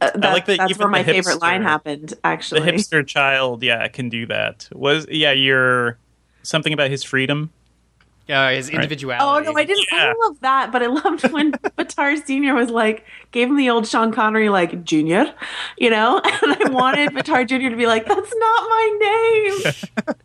[0.00, 2.14] uh, that, like that that's where my the favorite line happened.
[2.22, 4.68] Actually, the hipster child, yeah, I can do that.
[4.72, 5.98] Was yeah, you're
[6.42, 7.50] something about his freedom.
[8.28, 9.24] Uh, his individuality.
[9.48, 9.86] Oh no, I didn't.
[9.92, 10.06] I Yeah.
[10.06, 13.86] didn't love that, but I loved when Batar Senior was like, gave him the old
[13.86, 15.32] Sean Connery like Junior,
[15.78, 19.72] you know, and I wanted Batar Junior to be like, "That's not my name."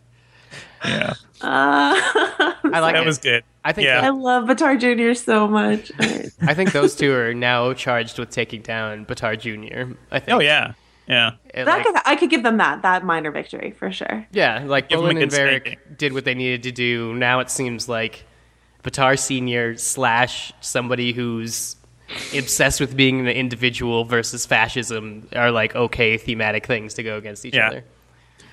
[0.84, 1.14] Yeah.
[1.42, 3.06] Uh, I like that it.
[3.06, 3.44] was good.
[3.64, 4.02] I think Yeah.
[4.02, 5.92] I love Batar Junior so much.
[6.00, 9.96] I think those two are now charged with taking down Batar Junior.
[10.12, 10.36] I think.
[10.36, 10.74] Oh yeah.
[11.12, 11.32] Yeah.
[11.54, 14.26] It, that like- could, I could give them that that minor victory for sure.
[14.32, 15.96] Yeah, like Give 'em Bolin and good Varrick spanking.
[15.98, 17.14] did what they needed to do.
[17.14, 18.24] Now it seems like
[18.84, 21.76] Batar Senior slash somebody who's
[22.36, 27.46] obsessed with being the individual versus fascism are like okay thematic things to go against
[27.46, 27.68] each Yeah.
[27.68, 27.84] other.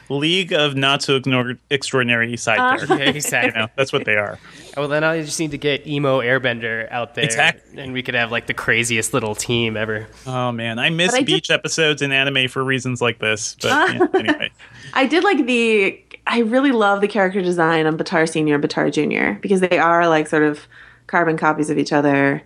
[0.08, 2.76] League of not so ignor- extraordinary side Uh.
[2.76, 2.98] characters.
[2.98, 3.52] Yeah, exactly.
[3.54, 4.38] You know, that's what they are.
[4.76, 7.80] Well, then I just need to get emo Airbender out there, Exactly.
[7.82, 10.06] and we could have like the craziest little team ever.
[10.26, 13.56] Oh man, I miss But I did- beach episodes in anime for reasons like this.
[13.60, 14.50] But yeah, anyway,
[14.94, 16.02] I did like the.
[16.26, 20.06] I really love the character design on Batar Senior and Batar Junior because they are
[20.08, 20.66] like sort of
[21.06, 22.42] carbon copies of each other.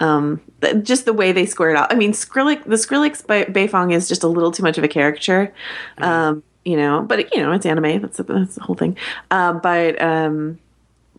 [0.00, 1.92] Um, th- just the way they squared out.
[1.92, 4.88] I mean, Skrillex, the Skrillex Be- Beifong is just a little too much of a
[4.88, 5.52] caricature.
[5.98, 8.00] Um, you know, but you know, it's anime.
[8.02, 8.96] That's, that's the whole thing.
[9.30, 10.58] Uh, but um,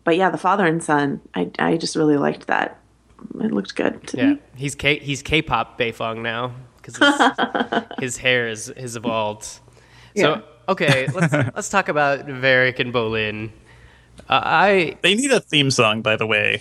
[0.04, 1.20] but yeah, the father and son.
[1.34, 2.78] I I just really liked that.
[3.40, 4.38] It looked good to Yeah, me.
[4.56, 9.42] he's K he's K-pop Beifong now because his, his hair is, has evolved.
[9.44, 9.60] So
[10.14, 10.40] Yeah.
[10.68, 13.50] okay, let's let's talk about Varrick and Bolin.
[14.28, 16.60] Uh, I they need a theme song, by the way.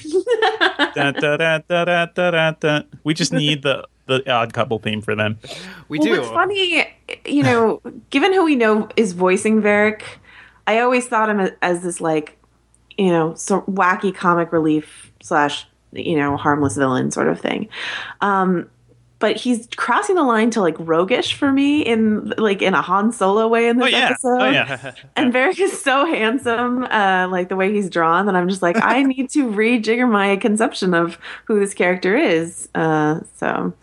[0.96, 2.82] Da, da, da, da, da, da, da, da.
[3.04, 5.40] We just need the the odd couple theme for them.
[5.88, 6.20] we Well, do.
[6.20, 6.88] what's funny,
[7.26, 10.20] you know, given who we know is voicing Varrick,
[10.68, 12.38] I always thought him as, as this like,
[12.98, 17.68] you know, so wacky comic relief slash, you know, harmless villain sort of thing.
[18.22, 18.70] Um,
[19.20, 23.12] but he's crossing the line to like roguish for me in like in a Han
[23.12, 24.42] Solo way in this Oh yeah, episode.
[24.42, 24.92] oh yeah.
[25.16, 28.78] And Varrick is so handsome, uh, like the way he's drawn, that I'm just like,
[28.82, 32.68] I need to rejigger my conception of who this character is.
[32.76, 33.74] Uh, so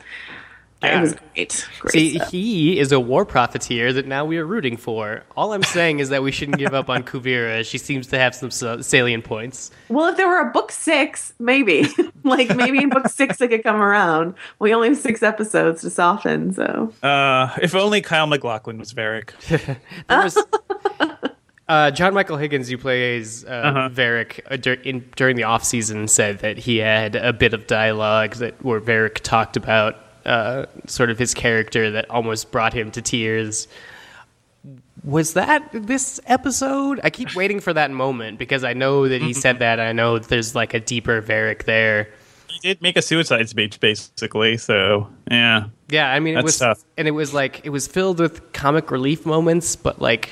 [0.82, 0.98] Yeah.
[0.98, 1.66] it was great.
[1.80, 2.30] great See, stuff.
[2.30, 5.22] he is a war profiteer that now we are rooting for.
[5.36, 7.64] All I'm saying is that we shouldn't give up on Kuvira.
[7.64, 8.50] She seems to have some
[8.82, 9.70] salient points.
[9.88, 11.86] Well, if there were a book six, maybe.
[12.24, 14.34] like maybe in book six it could come around.
[14.58, 19.34] We only have six episodes to soften, so Uh, if only Kyle MacLachlan was Varrick.
[20.08, 20.36] There was,
[21.68, 23.88] uh, John Michael Higgins, who plays uh, Uh-huh.
[23.90, 27.66] Varrick uh, dur- in, during the off season, said that he had a bit of
[27.66, 32.90] dialogue that where Varrick talked about uh, sort of his character that almost brought him
[32.92, 33.68] to tears.
[35.04, 37.00] was that this episode?
[37.02, 39.80] I keep waiting for that moment because I know that he said that.
[39.80, 42.08] I know there's like a deeper Varrick there.
[42.48, 44.56] He did make a suicide speech, basically.
[44.58, 46.84] So yeah, Yeah, I mean, it That's was, tough.
[46.96, 50.28] and it was like it was filled with comic relief moments, but like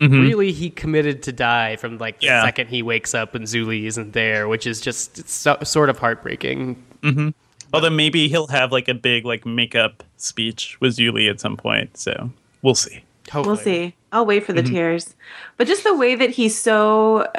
[0.00, 2.34] really, he committed to die from like the Mm-hmm.
[2.34, 2.44] Yeah.
[2.44, 5.88] second he wakes up and Zhu Li isn't there, which is just it's so, sort
[5.88, 6.82] of heartbreaking.
[7.72, 11.56] Although maybe he'll have like a big like makeup speech with Zhu Li at some
[11.56, 11.96] point.
[11.96, 12.30] So
[12.62, 13.02] we'll see.
[13.30, 13.46] Hopefully.
[13.46, 13.94] We'll see.
[14.12, 14.74] I'll wait for the Mm-hmm.
[14.74, 15.14] tears.
[15.56, 17.30] But just the way that he's so,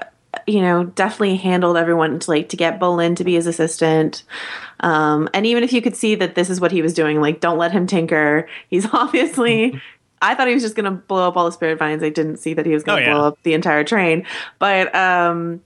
[0.47, 4.23] you know, definitely handled everyone to like to get Bolin to be his assistant.
[4.79, 7.41] Um, and even if you could see that this is what he was doing, like
[7.41, 8.47] don't let him tinker.
[8.69, 9.81] He's obviously.
[10.23, 12.03] I thought he was just going to blow up all the spirit vines.
[12.03, 13.13] I didn't see that he was going Oh, to yeah.
[13.15, 14.23] blow up the entire train.
[14.59, 15.61] But um,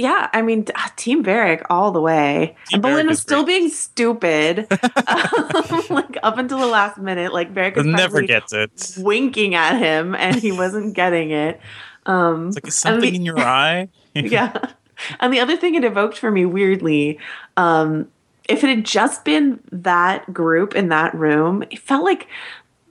[0.00, 2.56] yeah, I mean, Team Varrick all the way.
[2.68, 3.58] Team and Bolin was still great.
[3.58, 7.32] being stupid, um, like up until the last minute.
[7.32, 8.94] Like Varrick was Never gets it.
[8.98, 11.60] winking at him and he wasn't getting it.
[12.06, 13.88] Um, It's like is something the- in your eye.
[14.14, 14.72] yeah.
[15.20, 17.18] And the other thing it evoked for me weirdly,
[17.56, 18.08] um,
[18.48, 22.26] if it had just been that group in that room, it felt like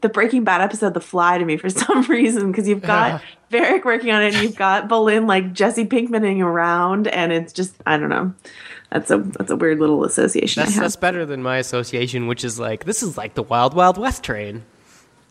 [0.01, 3.85] the Breaking Bad episode The Fly to me for some reason because you've got Varrick
[3.85, 7.97] working on it and you've got Bolin like Jesse Pinkmaning around and it's just I
[7.97, 8.33] don't know.
[8.91, 12.59] That's a that's a weird little association That's that's better than my association, which is
[12.59, 14.63] like this is like the Wild Wild West train.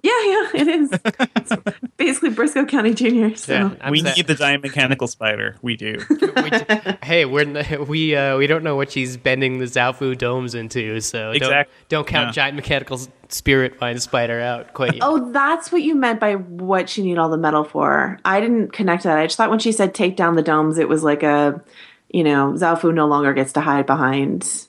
[0.03, 0.91] Yeah, yeah, it is.
[1.37, 1.53] it's
[1.97, 3.37] basically Brisco County Jr.
[3.37, 3.53] So.
[3.53, 5.57] Yeah, I'm we sa- need the giant mechanical spider.
[5.63, 6.05] We do.
[6.11, 6.65] we d-
[7.03, 11.01] hey, we're n- we uh, we don't know what she's bending the Zaofu domes into,
[11.01, 12.33] so Exact- don't don't count yeah.
[12.33, 15.03] giant mechanical spirit vine spider out quite yet.
[15.05, 18.19] Oh, that's what you meant by what she need all the metal for.
[18.25, 19.19] I didn't connect that.
[19.19, 21.63] I just thought when she said take down the domes, it was like a,
[22.09, 24.68] you know, Zaofu no longer gets to hide behind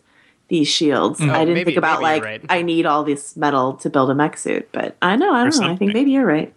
[0.49, 1.19] these shields.
[1.19, 1.29] Mm-hmm.
[1.31, 2.41] I oh, didn't Oh, maybe- think about like right.
[2.49, 5.59] I need all this metal to build a mech suit, but I know I don't
[5.59, 5.71] know.
[5.71, 6.53] I think maybe you're right.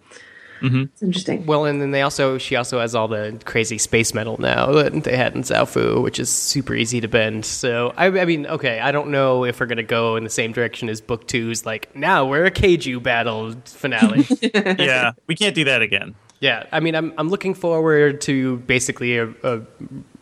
[0.61, 0.83] Mm-hmm.
[0.83, 1.45] It's interesting.
[1.45, 5.03] Well, and then they also she also has all the crazy space metal now that
[5.03, 7.45] they had in Zaofu, which is super easy to bend.
[7.45, 10.53] So I, I mean, okay, I don't know if we're gonna go in the same
[10.53, 11.65] direction as Book Two's.
[11.65, 14.25] Like now we're a Kaiju battle finale.
[14.79, 16.15] yeah, we can't do that again.
[16.39, 19.61] yeah, I mean, I'm I'm looking forward to basically a, a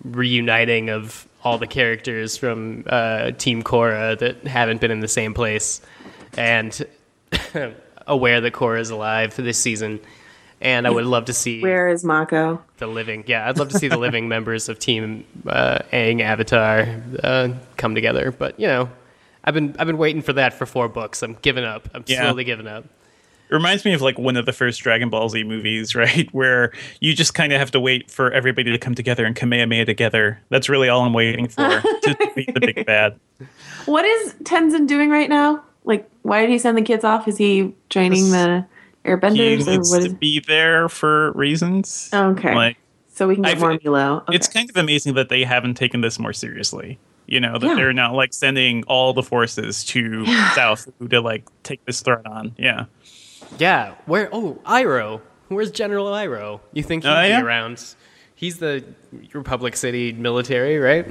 [0.03, 5.33] reuniting of all the characters from uh, Team Korra that haven't been in the same
[5.33, 5.81] place,
[6.37, 6.85] and
[8.07, 9.99] aware that Korra is alive this season.
[10.63, 12.61] And I would love to see Where is Mako?
[12.77, 13.23] the living.
[13.25, 17.95] Yeah, I'd love to see the living members of Team uh, Aang Avatar uh, come
[17.95, 18.31] together.
[18.31, 18.89] But you know,
[19.43, 21.23] I've been I've been waiting for that for four books.
[21.23, 21.89] I'm giving up.
[21.95, 22.21] I'm Yeah.
[22.21, 22.85] slowly giving up.
[23.51, 26.27] It reminds me of like one of the first Dragon Ball Z movies, right?
[26.33, 29.85] Where you just kind of have to wait for everybody to come together and Kamehameha
[29.85, 30.39] together.
[30.49, 33.19] That's really all I'm waiting for to defeat the big bad.
[33.85, 35.63] What is Tenzin doing right now?
[35.83, 37.27] Like, why did he send the kids off?
[37.27, 38.65] Is he training the
[39.03, 42.09] He airbenders or needs what to be there for reasons.
[42.13, 42.77] Okay, Like
[43.09, 44.21] so we can get I've- more Meelo.
[44.21, 44.35] Okay.
[44.35, 46.99] it's kind of amazing that they haven't taken this more seriously.
[47.27, 47.75] You know that Yeah.
[47.75, 52.53] they're not like sending all the forces to South to like take this threat on.
[52.57, 52.85] Yeah.
[53.57, 53.95] Yeah.
[54.05, 54.29] Where?
[54.31, 55.21] Oh, Iroh.
[55.49, 56.61] Where's General Iroh?
[56.73, 57.39] You think he'd Oh, yeah?
[57.41, 57.83] be around?
[58.35, 58.83] He's the
[59.33, 61.05] Republic City military, right?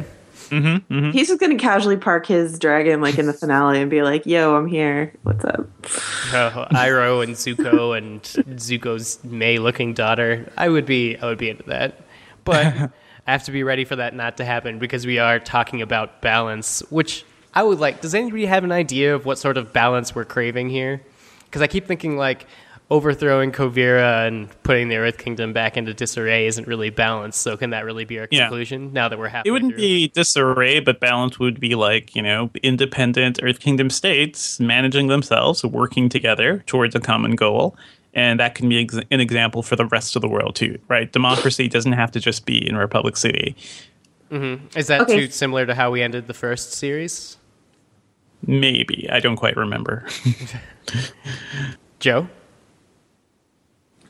[0.48, 4.57] He's just gonna casually park his dragon like in the finale and be like, "Yo,
[4.57, 5.12] I'm here.
[5.22, 5.61] What's up?"
[6.33, 8.20] Uh, Iroh and Zuko and
[8.59, 10.50] Zuko's Mai-looking daughter.
[10.57, 12.00] I would be I would be into that,
[12.44, 12.66] but
[13.26, 16.20] I have to be ready for that not to happen because we are talking about
[16.20, 17.24] balance, which
[17.55, 18.00] I would like.
[18.00, 21.00] Does anybody have an idea of what sort of balance we're craving here?
[21.51, 22.47] Because I keep thinking like
[22.91, 27.41] overthrowing Kuvira and putting the Earth Kingdom back into disarray isn't really balanced.
[27.43, 28.43] So can that really be our Yeah.
[28.49, 29.81] conclusion now that we're halfway It wouldn't through?
[29.81, 35.65] be disarray, but balance would be like, you know, independent Earth Kingdom states managing themselves,
[35.65, 37.77] working together towards a common goal.
[38.13, 41.13] And that can be ex- an example for the rest of the world, too, right?
[41.13, 43.55] Democracy doesn't have to just be in Republic City.
[44.33, 44.77] Mm-hmm.
[44.77, 45.15] Is that Okay.
[45.17, 47.37] too similar to how we ended the first series?
[48.46, 49.09] Maybe.
[49.11, 50.05] I don't quite remember.
[52.00, 52.29] Joe?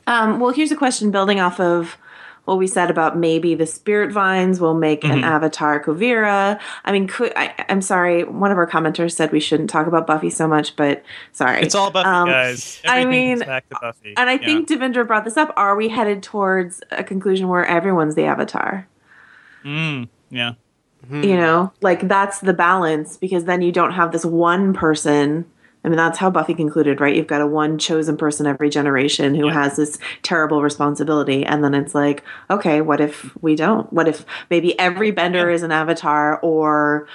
[0.07, 1.97] Um, well, here's a question building off of
[2.45, 5.11] what we said about maybe the spirit vines will make Mm-hmm.
[5.19, 6.59] an avatar Kuvira.
[6.83, 8.23] I mean, could, I, I'm sorry.
[8.23, 11.61] One of our commenters said we shouldn't talk about Buffy so much, but sorry.
[11.61, 12.81] It's all Buffy, Um, guys.
[12.85, 14.15] I mean, back to Buffy.
[14.17, 14.45] And I Yeah.
[14.45, 15.53] think Devindra brought this up.
[15.55, 18.87] Are we headed towards a conclusion where everyone's the avatar?
[19.63, 20.53] Yeah.
[21.07, 21.23] Hmm.
[21.23, 25.45] You know, like that's the balance because then you don't have this one person.
[25.83, 27.15] I mean, that's how Buffy concluded, right?
[27.15, 31.43] You've got a one chosen person every generation who has this terrible responsibility.
[31.43, 33.91] And then it's like, okay, what if we don't?
[33.91, 37.07] What if maybe every bender is an avatar or,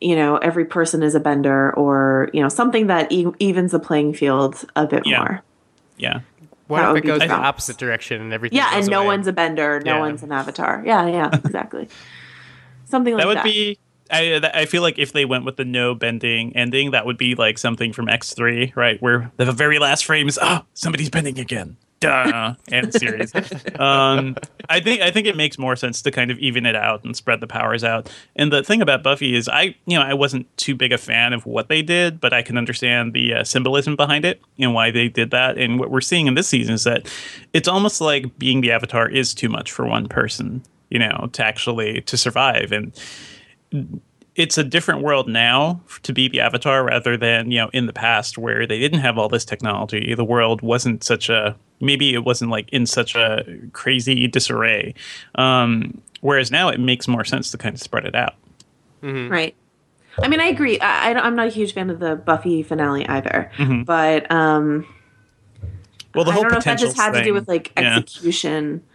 [0.00, 3.78] you know, every person is a bender or, you know, something that e- evens the
[3.78, 5.18] playing field a bit Yeah.
[5.18, 5.42] more?
[5.98, 6.20] Yeah.
[6.68, 8.56] What that if would it goes the opposite direction and everything?
[8.56, 9.06] Yeah, goes and no away?
[9.08, 10.00] one's a bender, no Yeah.
[10.00, 10.82] one's an avatar.
[10.86, 11.88] Yeah, yeah, exactly.
[12.84, 13.44] Something like that that.
[13.44, 13.78] would be.
[14.10, 17.34] I I feel like if they went with the no bending ending, that would be
[17.34, 19.00] like something from X three, right?
[19.00, 21.76] Where the very last frame is, oh, somebody's bending again.
[22.02, 23.32] Duh, end series.
[23.78, 24.36] um,
[24.68, 27.16] I think I think it makes more sense to kind of even it out and
[27.16, 28.10] spread the powers out.
[28.34, 31.32] And the thing about Buffy is, I you know I wasn't too big a fan
[31.32, 34.90] of what they did, but I can understand the uh, symbolism behind it and why
[34.90, 35.56] they did that.
[35.58, 37.08] And what we're seeing in this season is that
[37.52, 41.44] it's almost like being the Avatar is too much for one person, you know, to
[41.44, 42.92] actually to survive and
[44.34, 47.92] it's a different world now to be the avatar rather than you know in the
[47.92, 52.24] past where they didn't have all this technology the world wasn't such a maybe it
[52.24, 54.94] wasn't like in such a crazy disarray
[55.34, 58.34] um, whereas now it makes more sense to kind of spread it out
[59.02, 59.54] Right.
[60.22, 60.78] I mean, I agree.
[60.78, 63.82] I, I, am not a huge fan of the Buffy finale either, Mm-hmm.
[63.82, 64.86] but um,
[66.14, 68.82] well the I whole don't know if that just had to do with like execution
[68.84, 68.91] Yeah.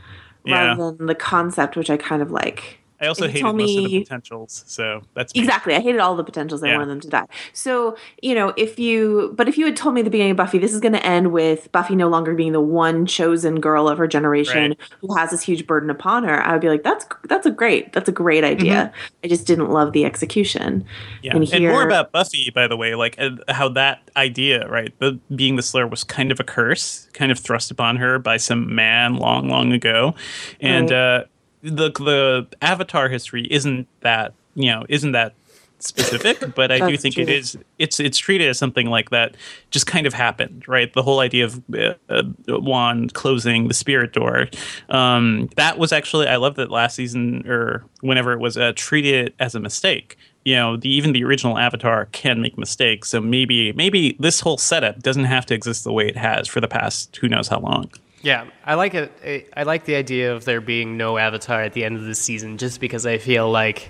[0.48, 2.80] Rather than the concept, which I kind of like.
[3.02, 5.42] I also hated most of the potentials so that's me.
[5.42, 5.76] Exactly.
[5.76, 6.64] I hated all the potentials.
[6.64, 6.74] I Yeah.
[6.78, 7.26] wanted them to die.
[7.54, 10.38] So, you know, if you, but if you had told me at the beginning of
[10.38, 13.88] Buffy, this is going to end with Buffy no longer being the one chosen girl
[13.88, 14.78] of her generation Right.
[15.02, 17.94] who has this huge burden upon her, I would be like, that's, that's a great,
[17.94, 18.92] that's a great idea.
[19.24, 20.82] I just didn't love the execution.
[20.82, 21.18] Mm-hmm.
[21.24, 23.18] Yeah, And and, more about Buffy, by the way, like
[23.50, 27.40] how that idea, right, the, being the Slayer was kind of a curse, kind of
[27.40, 30.16] thrust upon her by some man long, long ago,
[30.62, 30.98] and Right.
[30.98, 31.24] uh,
[31.62, 35.34] the the Avatar history isn't that you know isn't that
[35.80, 37.24] specific, but I do think true.
[37.24, 37.58] it is.
[37.80, 39.36] It's it's treated as something like that.
[39.70, 40.92] Just kind of happened, right?
[40.94, 44.48] The whole idea of uh, uh, Wan closing the spirit door.
[44.90, 49.34] Um, that was actually I love that last season or whenever it was uh, treated
[49.40, 50.18] as a mistake.
[50.46, 53.10] You know, the, even the original Avatar can make mistakes.
[53.10, 56.62] So maybe maybe this whole setup doesn't have to exist the way it has for
[56.62, 57.92] the past who knows how long.
[58.28, 59.50] Yeah, I like it.
[59.56, 62.58] I like the idea of there being no Avatar at the end of the season,
[62.58, 63.90] just because I feel like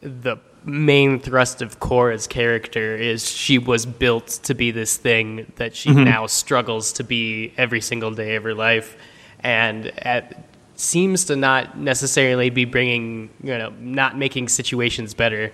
[0.00, 5.76] the main thrust of Korra's character is she was built to be this thing that
[5.76, 6.02] she mm-hmm.
[6.02, 8.96] now struggles to be every single day of her life,
[9.38, 10.44] and at,
[10.74, 15.52] seems to not necessarily be bringing, you know, not making situations better.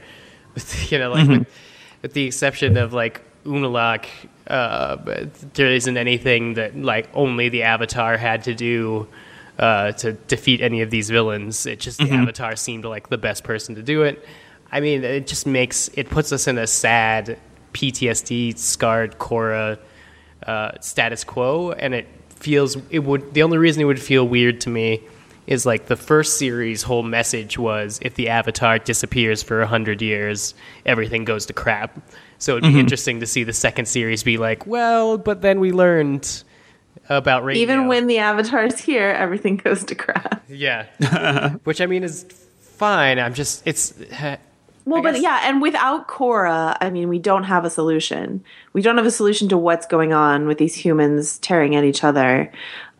[0.55, 1.41] With, you know, like mm-hmm.
[1.41, 1.49] with,
[2.01, 4.07] with the exception of like Unalaq,
[4.47, 4.97] uh,
[5.55, 9.09] there isn't anything that like only the Avatar had to do
[9.59, 11.67] uh, to defeat any of these villains.
[11.67, 14.25] It just the Avatar seemed like the best person to do it.
[14.71, 17.39] I mean, it just makes it puts us in a sad
[17.73, 19.79] PTSD scarred Korra
[20.47, 22.07] uh, status quo, and it
[22.37, 23.35] feels it would.
[23.35, 25.03] The only reason it would feel weird to me
[25.49, 30.03] is like the first series' whole message was if the Avatar disappears for a hundred
[30.03, 31.99] years, everything goes to crap.
[32.37, 35.73] So it'd be interesting to see the second series be like, well, but then we
[35.73, 36.45] learned
[37.09, 37.63] about radio.
[37.63, 40.45] Even when the avatar's here, everything goes to crap.
[40.49, 42.25] yeah, which I mean is
[42.61, 43.19] fine.
[43.19, 43.95] I'm just it's.
[44.85, 48.43] Well, but yeah, and without Korra, I mean, we don't have a solution.
[48.73, 52.05] We don't have a solution to what's going on with these humans tearing at each
[52.05, 52.51] other.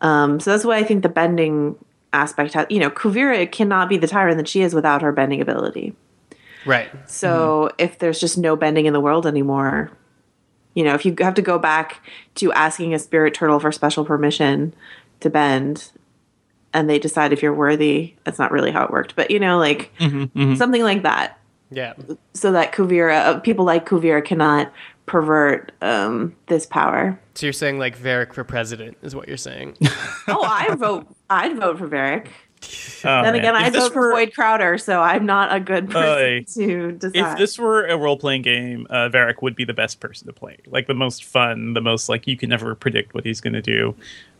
[0.01, 1.75] Um, so that's why I think the bending
[2.13, 5.41] aspect, has, you know, Kuvira cannot be the tyrant that she is without her bending
[5.41, 5.95] ability.
[6.65, 6.89] Right.
[7.09, 7.75] So mm-hmm.
[7.77, 9.91] if there's just no bending in the world anymore,
[10.73, 12.03] you know, if you have to go back
[12.35, 14.73] to asking a spirit turtle for special permission
[15.19, 15.91] to bend,
[16.73, 19.15] and they decide if you're worthy, that's not really how it worked.
[19.15, 20.55] But you know, like mm-hmm, mm-hmm.
[20.55, 21.39] something like that
[21.71, 21.93] Yeah.
[22.33, 24.71] so that Kuvira, uh, people like Kuvira cannot
[25.09, 27.19] pervert um, this power.
[27.33, 29.75] So you're saying like Varrick for president is what you're saying?
[30.31, 31.07] Oh, I vote.
[31.31, 32.29] I'd vote for Varrick.
[33.03, 33.35] Oh, Then man.
[33.35, 36.45] again, If I'd vote for Boyd Crowder, so I'm not a good person Oy.
[36.53, 37.31] to decide.
[37.33, 40.33] if this were a role playing game, uh, Varrick would be the best person to
[40.33, 40.57] play.
[40.67, 43.61] Like the most fun, the most like you can never predict what he's going to
[43.63, 43.95] do.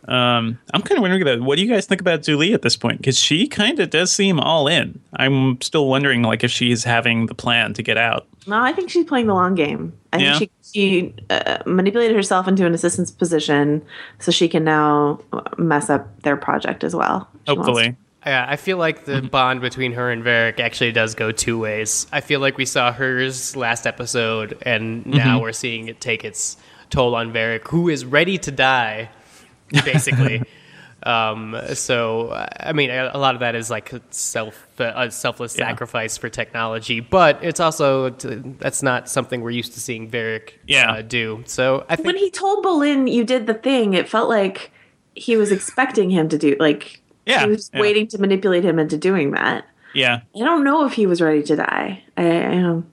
[0.08, 1.42] Um, I'm kind of wondering that.
[1.42, 2.98] What do you guys think about Zhu Li at this point?
[3.00, 5.00] Because she kind of does seem all in.
[5.14, 8.26] I'm still wondering like if she's having the plan to get out.
[8.48, 9.94] no, I think she's playing the long game.
[10.14, 10.40] I Yeah?
[10.40, 13.84] think she she uh, manipulated herself into an assistant's position,
[14.20, 15.20] so she can now
[15.58, 17.28] mess up their project as well.
[17.48, 21.58] Hopefully, Yeah, I feel like the bond between her and Varrick actually does go two
[21.60, 22.06] ways.
[22.12, 26.58] I feel like we saw hers last episode, and now we're seeing it take its
[26.92, 29.10] toll on Varrick, who is ready to die,
[29.86, 30.44] basically.
[31.04, 35.58] um, so, I mean, a a lot of that is like self, uh, a selfless
[35.58, 35.68] Yeah.
[35.70, 40.92] sacrifice for technology, but it's also that's not something we're used to seeing Varrick Yeah.
[40.92, 41.44] uh, do.
[41.46, 44.72] So, I think when he told Bolin you did the thing, it felt like
[45.16, 47.80] he was expecting him to do like Yeah, he was yeah.
[47.82, 49.66] waiting to manipulate him into doing that.
[49.94, 50.22] yeah.
[50.36, 52.04] I don't know if he was ready to die.
[52.18, 52.86] I, I don't.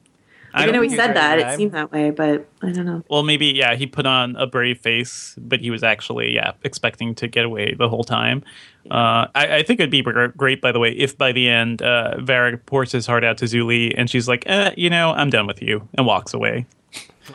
[0.57, 1.39] I, don't know he said that.
[1.39, 3.03] very It seemed that way, but I don't know.
[3.09, 3.75] Well, maybe yeah.
[3.75, 7.75] He put on a brave face, but he was actually yeah expecting to get away
[7.75, 8.43] the whole time.
[8.91, 12.21] Uh, I, I think it'd be great, by the way, if by the end uh,
[12.21, 15.29] Varrick pours his heart out to Zhu Li, and she's like, eh, you know, I'm
[15.31, 16.67] done with you, and walks away.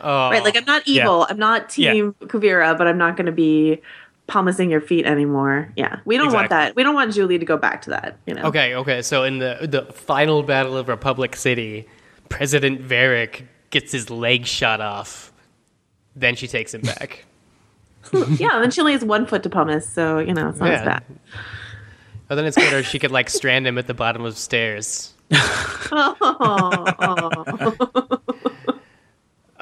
[0.00, 1.02] Oh, Right, like I'm not Yeah.
[1.02, 1.26] evil.
[1.28, 3.82] I'm not Team Kuvira, but I'm not going to be
[4.26, 5.70] promising your feet anymore.
[5.76, 6.74] Yeah, we don't want that.
[6.74, 8.16] We don't want Zhu Li to go back to that.
[8.26, 8.44] You know.
[8.44, 9.02] Okay, okay.
[9.02, 11.86] So in the the final battle of Republic City,
[12.32, 15.32] President Varrick gets his leg shot off.
[16.16, 17.24] Then she takes him back.
[18.12, 20.80] yeah, then she only has one foot to pumice, so you know it's not as
[20.80, 20.84] Yeah.
[20.84, 21.04] bad.
[22.30, 25.14] Oh, then it's good, or she could like strand him at the bottom of stairs.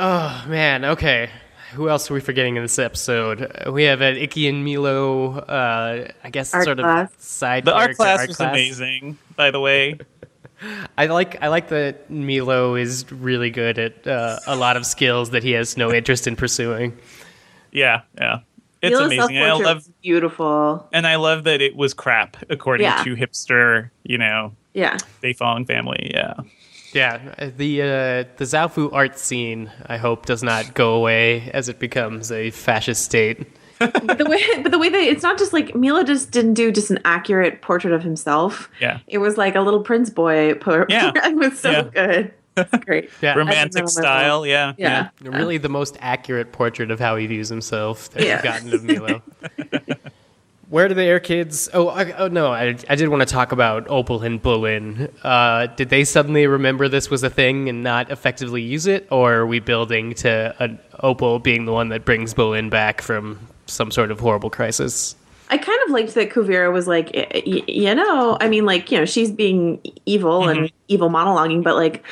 [0.03, 1.29] Oh man, okay.
[1.75, 3.43] Who else are we forgetting in this episode?
[3.66, 5.37] Uh, We have an Ikki and Meelo.
[5.47, 7.12] Uh, I guess Art sort class.
[7.14, 8.51] of side The art character, class art was class.
[8.51, 9.99] amazing, by the way.
[10.99, 15.31] I like I like that Meelo is really good at uh, a lot of skills
[15.31, 16.97] that he has no interest in pursuing.
[17.73, 18.41] Yeah, yeah,
[18.83, 19.39] it's Meelo's amazing.
[19.39, 20.89] I love beautiful.
[20.93, 23.03] and I love that it was crap according Yeah.
[23.05, 26.11] to hipster, you know, Yeah, They Beifong family.
[26.15, 26.35] Yeah.
[26.93, 27.87] Yeah, the uh,
[28.37, 33.05] the Zaofu art scene I hope does not go away as it becomes a fascist
[33.05, 33.47] state.
[33.81, 36.70] But the way, but the way that it's not just like Meelo just didn't do
[36.70, 38.70] just an accurate portrait of himself.
[38.81, 39.01] Yeah.
[39.09, 40.55] it was like a little prince boy.
[40.55, 41.12] Por- Yeah.
[41.14, 41.83] it was so Yeah.
[41.95, 42.35] good.
[42.85, 43.11] Great.
[43.22, 44.45] Yeah, I didn't know Romantic that style.
[44.47, 44.74] Yeah.
[44.76, 45.09] Yeah.
[45.22, 48.37] really the most accurate portrait of how he views himself that Yeah.
[48.37, 49.22] we've gotten of Meelo.
[50.68, 51.68] Where do the air kids?
[51.74, 52.53] Oh, I, oh no!
[52.53, 55.11] I, I did want to talk about Opal and Bolin.
[55.24, 59.35] Uh, did they suddenly remember this was a thing and not effectively use it, or
[59.35, 63.41] are we building to an Opal being the one that brings Bolin back from
[63.71, 65.16] some sort of horrible crisis?
[65.51, 67.11] I kind of liked that Kuvira was like,
[67.45, 70.77] you know, I mean, like, you know, she's being evil and mm-hmm.
[70.87, 72.05] evil monologuing, but like,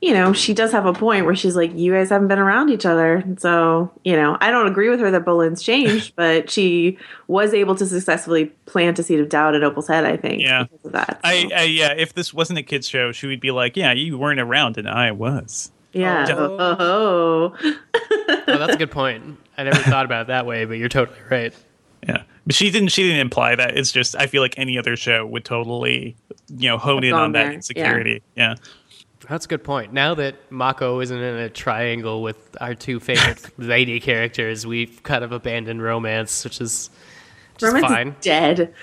[0.00, 2.70] you know, she does have a point where she's like, you guys haven't been around
[2.70, 3.22] each other.
[3.38, 6.98] So, you know, I don't agree with her that Bolin's changed, but she
[7.28, 10.42] was able to successfully plant a seed of doubt at Opal's head, I think.
[10.42, 10.64] Yeah.
[10.64, 11.20] Because of that.
[11.22, 11.48] I.
[11.54, 14.40] I yeah, if this wasn't a kids show, she would be like, "Yeah, you weren't
[14.40, 16.26] around, and I was." yeah.
[16.30, 16.56] Oh.
[16.78, 17.56] Oh,
[18.50, 19.38] oh, that's a good point.
[19.56, 21.54] I never thought about it that way, but you're totally right.
[22.06, 22.88] Yeah, but she didn't.
[22.88, 23.76] She didn't imply that.
[23.76, 26.16] It's just I feel like any other show would totally,
[26.48, 28.22] you know, hone in gone on that there, insecurity.
[28.36, 28.54] Yeah.
[29.28, 29.92] That's a good point.
[29.92, 35.22] Now that Mako isn't in a triangle with our two favorite lady characters, we've kind
[35.22, 36.90] of abandoned romance, which is
[37.58, 38.08] just Romance fine.
[38.08, 38.74] is dead.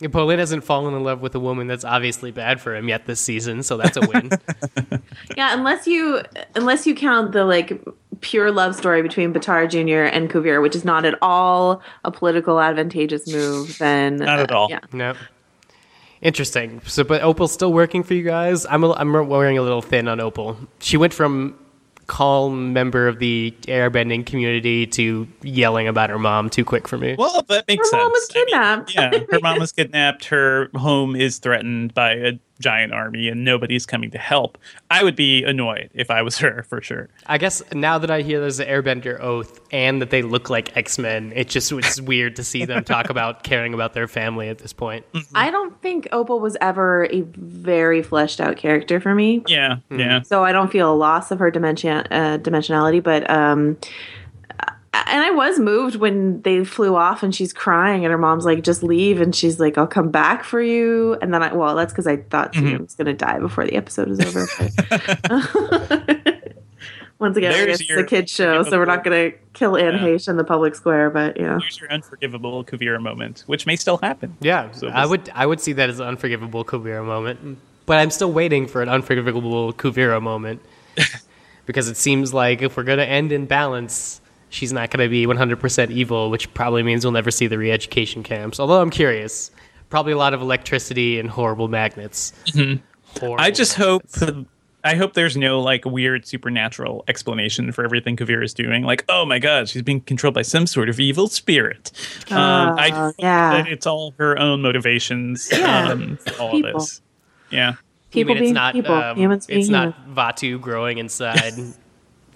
[0.00, 3.20] Bolin hasn't fallen in love with a woman that's obviously bad for him yet this
[3.20, 4.30] season, so that's a win.
[5.36, 6.22] Yeah, unless you
[6.54, 7.82] unless you count the like
[8.20, 10.14] pure love story between Batar Jr.
[10.14, 14.58] and Kuvir, which is not at all a political advantageous move, then Not at uh,
[14.58, 14.70] all.
[14.70, 14.80] Yeah.
[14.92, 15.14] no.
[16.22, 16.80] Interesting.
[16.86, 18.64] So, but Opal's still working for you guys.
[18.66, 20.56] I'm a, I'm wearing a little thin on Opal.
[20.80, 21.58] She went from
[22.06, 27.14] calm member of the airbending community to yelling about her mom too quick for me.
[27.18, 28.02] Well, that makes Her sense.
[28.02, 28.94] mom was I mean, kidnapped.
[28.94, 30.24] yeah, her mom was kidnapped.
[30.26, 34.58] Her home is threatened by a giant army, and nobody's coming to help.
[34.90, 37.08] I would be annoyed if I was her for sure.
[37.26, 40.76] I guess now that I hear there's an Airbender oath and that they look like
[40.76, 44.48] X Men, it just it's weird to see them talk about caring about their family
[44.48, 45.04] at this point.
[45.34, 49.42] I don't think Opal was ever a very fleshed out character for me.
[49.46, 50.22] Yeah, yeah.
[50.22, 53.76] So I don't feel a loss of her dimension uh, dimensionality, but um
[55.06, 58.62] and I was moved when they flew off and she's crying and her mom's like,
[58.62, 59.20] just leave.
[59.20, 61.14] And she's like, I'll come back for you.
[61.20, 62.82] And then I, well, that's because I thought she Mm-hmm.
[62.84, 64.46] was going to die before the episode was over.
[67.18, 70.00] Once again, There's it's a kid's show, so we're not going to kill Anne Yeah.
[70.00, 71.58] Heche in the public square, but you know.
[71.58, 74.36] Here's your unforgivable Kuvira moment, which may still happen.
[74.40, 78.10] Yeah, So I would I would see that as an unforgivable Kuvira moment, but I'm
[78.10, 80.60] still waiting for an unforgivable Kuvira moment
[81.66, 84.20] because it seems like if we're gonna end in balance,
[84.50, 88.58] she's not gonna be 100% evil, which probably means we'll never see the re-education camps.
[88.60, 89.50] Although I'm curious,
[89.90, 92.32] probably a lot of electricity and horrible magnets.
[92.46, 93.34] Mm-hmm.
[93.38, 94.02] I just hope.
[94.20, 94.48] magnets.
[94.84, 98.84] I hope there's no like weird supernatural explanation for everything Kavir is doing.
[98.84, 101.90] Like, oh my god, she's being controlled by some sort of evil spirit.
[102.30, 103.50] um, I Oh, hope yeah.
[103.62, 105.48] that it's all her own motivations.
[105.50, 105.88] Yeah.
[105.88, 106.74] Um, all People.
[106.78, 107.00] this.
[107.50, 107.74] Yeah.
[108.12, 109.94] People mean, being it's not, people, um, humans being it's humans.
[110.14, 111.52] not Vaatu growing inside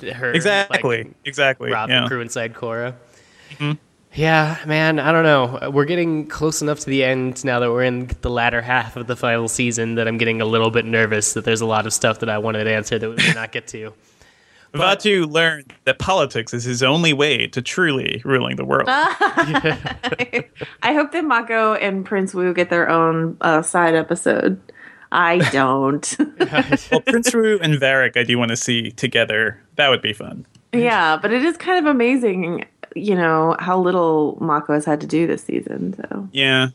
[0.03, 0.32] her.
[0.32, 1.05] Exactly.
[1.05, 1.70] like, exactly.
[1.70, 2.03] Rob yeah.
[2.03, 2.94] the crew inside Korra.
[4.12, 5.70] Yeah, man, I don't know.
[5.70, 9.07] We're getting close enough to the end now that we're in the latter half of
[9.07, 11.92] the final season that I'm getting a little bit nervous that there's a lot of
[11.92, 13.92] stuff that I wanted to answer that we may not get to.
[14.74, 18.88] Vaatu learned that politics is his only way to truly ruling the world.
[18.88, 20.44] I
[20.82, 24.61] hope that Mako and Prince Wu get their own uh, side episode.
[25.12, 26.16] I don't.
[26.90, 29.61] well, Prince Wu and Varrick, I do want to see together.
[29.76, 30.46] That would be fun.
[30.72, 35.06] yeah, but it is kind of amazing, you know, how little Mako has had to
[35.06, 35.94] do this season.
[35.94, 36.68] So Yeah.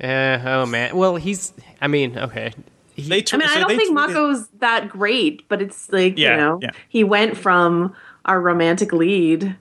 [0.00, 0.42] Yeah.
[0.44, 0.96] Oh man.
[0.96, 1.52] Well, he's.
[1.80, 2.52] I mean, okay.
[2.94, 6.18] He, They I mean, so I don't think tweeted- Mako's that great, but it's like
[6.18, 6.70] Yeah, you know, yeah.
[6.88, 7.94] he went from
[8.24, 9.56] our romantic lead,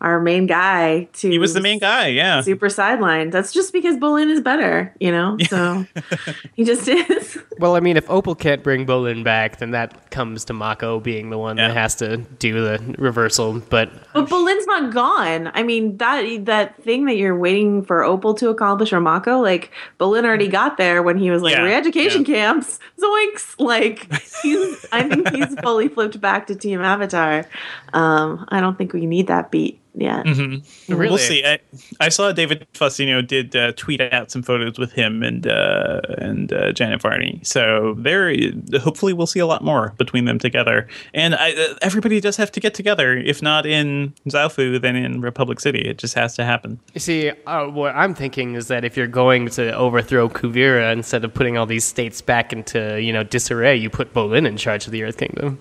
[0.00, 2.40] our main guy, to He was the main guy, yeah.
[2.40, 3.32] super sidelined.
[3.32, 5.36] That's just because Bolin is better, you know.
[5.48, 5.84] So
[6.54, 7.38] he just is.
[7.58, 11.30] well, I mean, if Opal can't bring Bolin back, then that comes to Mako being
[11.30, 11.68] the one Yeah.
[11.68, 13.60] that has to do the reversal.
[13.60, 15.50] But But Bolin's not gone.
[15.54, 19.70] I mean that that thing that you're waiting for Opal to accomplish or Mako, like
[19.98, 22.34] Bolin already got there when he was like Yeah, re-education yeah.
[22.34, 22.78] camps.
[22.98, 23.54] Zoinks!
[23.58, 24.10] Like
[24.42, 27.44] he's, I think he's fully flipped back to Team Avatar.
[27.92, 30.24] Um, I don't think we need that beat yet.
[30.24, 31.44] really, We'll see.
[31.44, 31.58] I,
[32.00, 36.52] I saw David Faustino did uh, tweet out some photos with him and uh, and
[36.52, 37.40] uh, Janet Varney.
[37.42, 38.34] So there,
[38.80, 40.88] hopefully, we'll see a lot more between them together.
[41.14, 43.16] And I, uh, everybody does have to get together.
[43.16, 45.80] If not in Zaofu, then in Republic City.
[45.80, 46.80] It just has to happen.
[46.94, 51.24] You See, uh, what I'm thinking is that if you're going to overthrow Kuvira instead
[51.24, 54.86] of putting all these states back into you know disarray, you put Bolin in charge
[54.86, 55.60] of the Earth Kingdom.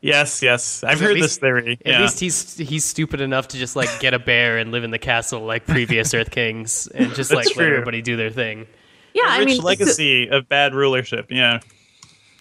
[0.04, 1.78] Yes, yes, I've heard least- this theory.
[1.84, 2.00] At yeah.
[2.02, 4.98] least he's he's stupid enough to just like get a bear and live in the
[4.98, 8.66] castle like previous Earth Kings and just That's like let everybody do their thing.
[9.14, 11.28] Yeah, I rich mean, so- legacy of bad rulership.
[11.30, 11.60] Yeah.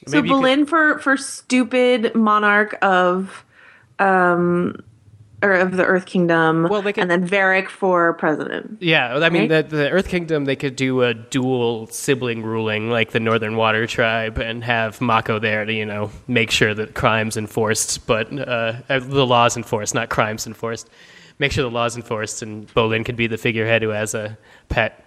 [0.08, 3.46] So, Maybe you could- for for stupid monarch of,
[4.00, 4.76] um,
[5.44, 6.68] or of the Earth Kingdom.
[6.70, 8.78] Well, they could- and then Varrick for president.
[8.82, 9.70] Yeah, I mean, Right?
[9.70, 13.86] the, the Earth Kingdom, they could do a dual sibling ruling like the Northern Water
[13.86, 18.74] Tribe and have Mako there to, you know, make sure that crimes enforced, but uh,
[18.90, 20.90] uh, the laws enforced, not crimes enforced.
[21.40, 24.38] Make sure the laws enforced, and Bolin could be the figurehead who has a
[24.70, 25.00] pet.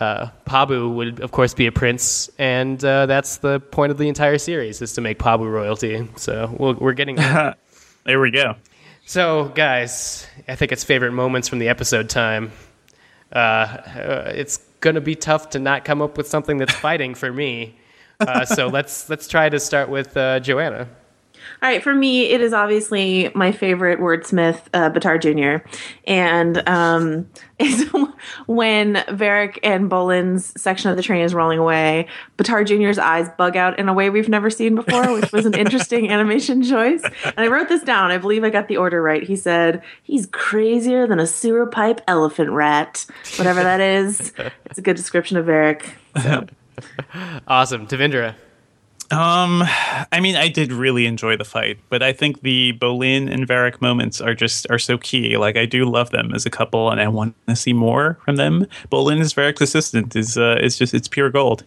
[0.00, 4.08] Uh, Pabu would, of course, be a prince, and uh, that's the point of the
[4.08, 6.08] entire series is to make Pabu royalty.
[6.16, 7.54] So we'll, we're getting there.
[8.06, 8.56] There we go.
[9.06, 12.52] So, guys, I think it's favorite moments from the episode time.
[13.34, 17.30] Uh, uh, it's gonna be tough to not come up with something that's fighting for
[17.30, 17.78] me.
[18.18, 20.88] Uh, so let's let's try to start with uh, Joanna.
[21.62, 25.66] All right, for me, it is obviously my favorite wordsmith, uh, Batar Jr.
[26.06, 27.28] And um,
[27.58, 27.90] it's
[28.46, 33.56] when Varrick and Bolin's section of the train is rolling away, Batar Jr.'s eyes bug
[33.56, 37.02] out in a way we've never seen before, which was an interesting animation choice.
[37.24, 38.10] And I wrote this down.
[38.10, 39.22] I believe I got the order right.
[39.22, 43.06] He said, He's crazier than a sewer pipe elephant rat.
[43.36, 44.32] Whatever that is.
[44.66, 45.94] It's a good description of Varrick.
[47.46, 48.34] Awesome, Devindra.
[49.10, 49.62] Um,
[50.12, 53.82] I mean, I did really enjoy the fight, but I think the Bolin and Varrick
[53.82, 55.36] moments are just are so key.
[55.36, 58.36] Like, I do love them as a couple, and I want to see more from
[58.36, 58.66] them.
[58.90, 61.64] Bolin as Varrick's assistant is uh, is just it's pure gold.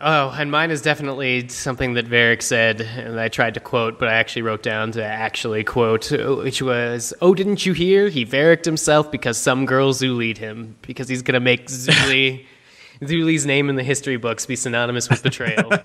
[0.00, 4.08] Oh, and mine is definitely something that Varrick said, and I tried to quote, but
[4.08, 8.08] I actually wrote down to actually quote, which was, "Oh, didn't you hear?
[8.08, 12.46] He Varricked himself because some girl Zulied him because he's gonna make Zhu Li."
[13.02, 15.70] Zhu Li's name in the history books be synonymous with betrayal.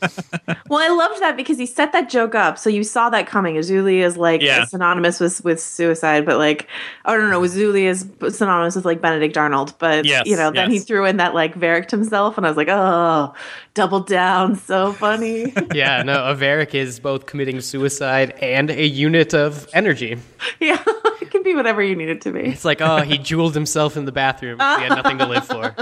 [0.69, 3.57] Well, I loved that because he set that joke up, so you saw that coming.
[3.57, 4.65] a Zhu Li is like Yeah.
[4.65, 6.67] synonymous with with suicide, but like,
[7.05, 9.75] oh no, no, a Zhu Li is synonymous with like Benedict Arnold.
[9.77, 12.57] But Yes, you know, then he threw in that like Varrick himself, and I was
[12.57, 13.33] like, oh,
[13.75, 15.53] double down, so funny.
[15.73, 20.17] yeah, no, a Varrick is both committing suicide and a unit of energy.
[20.59, 20.81] yeah,
[21.21, 22.41] it can be whatever you need it to be.
[22.41, 24.57] It's like, oh, he jeweled himself in the bathroom.
[24.59, 25.75] He had nothing to live for.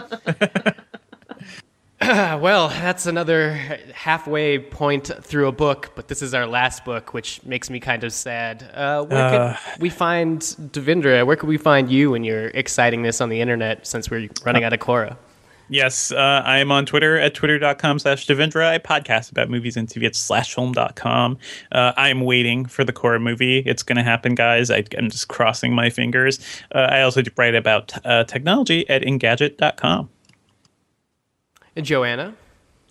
[2.42, 3.54] well, that's another
[3.94, 8.04] halfway point through a book, but this is our last book, which makes me kind
[8.04, 8.70] of sad.
[8.74, 9.56] Uh, where Uh.
[9.74, 11.26] could we find Devindra?
[11.26, 14.74] Where could we find you and your excitingness on the internet since we're running out
[14.74, 15.16] of Korra?
[15.70, 18.68] Yes, uh, I am on Twitter at twitter.com slash Devindra.
[18.68, 21.38] I podcast about movies and TV at slashfilm.com.
[21.72, 23.60] Uh, I'm waiting for the Korra movie.
[23.60, 24.70] It's going to happen, guys.
[24.70, 26.40] I, I'm just crossing my fingers.
[26.76, 30.10] Uh, I also write about uh, technology at engadget.com.
[31.76, 32.36] And Joanna?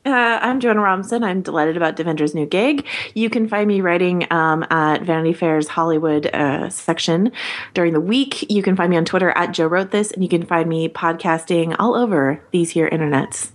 [0.07, 1.23] Uh, I'm Joanna Robinson.
[1.23, 2.87] I'm delighted about Devindra's new gig.
[3.15, 7.33] You can find me writing um, at Vanity Fair's Hollywood uh, section
[7.75, 8.51] during the week.
[8.51, 10.89] You can find me on Twitter at Joe Wrote This, and you can find me
[10.89, 13.51] podcasting all over these here internets.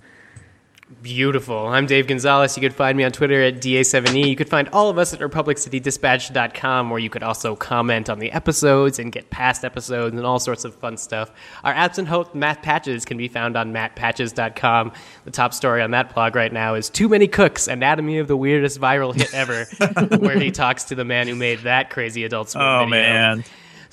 [1.06, 1.68] Beautiful.
[1.68, 2.58] I'm Dave Gonzalez.
[2.58, 4.28] You could find me on Twitter at DA7E.
[4.28, 8.32] You could find all of us at RepublicCityDispatch.com, where you could also comment on the
[8.32, 11.30] episodes and get past episodes and all sorts of fun stuff.
[11.64, 14.93] Our absent host, Matt Patches, can be found on MattPatches.com.
[15.26, 18.36] The top story on that blog right now is Too Many Cooks Anatomy of the
[18.36, 19.66] Weirdest Viral Hit Ever,
[20.18, 22.89] where he talks to the man who made that crazy adult swim Oh, video.
[22.89, 23.43] man.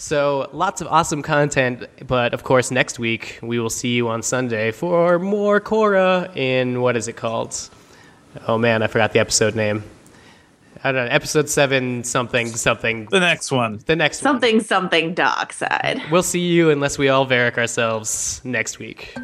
[0.02, 4.20] So lots of awesome content, but of course next week we will see you on
[4.24, 7.56] Sunday for more Korra in what is it called?
[8.48, 9.84] Oh man, I forgot the episode name.
[10.82, 13.06] I don't know, episode seven something something.
[13.12, 13.78] The next one.
[13.86, 14.32] The next one.
[14.34, 16.02] Something something dark side.
[16.10, 19.14] We'll see you unless we all Varrick ourselves next week.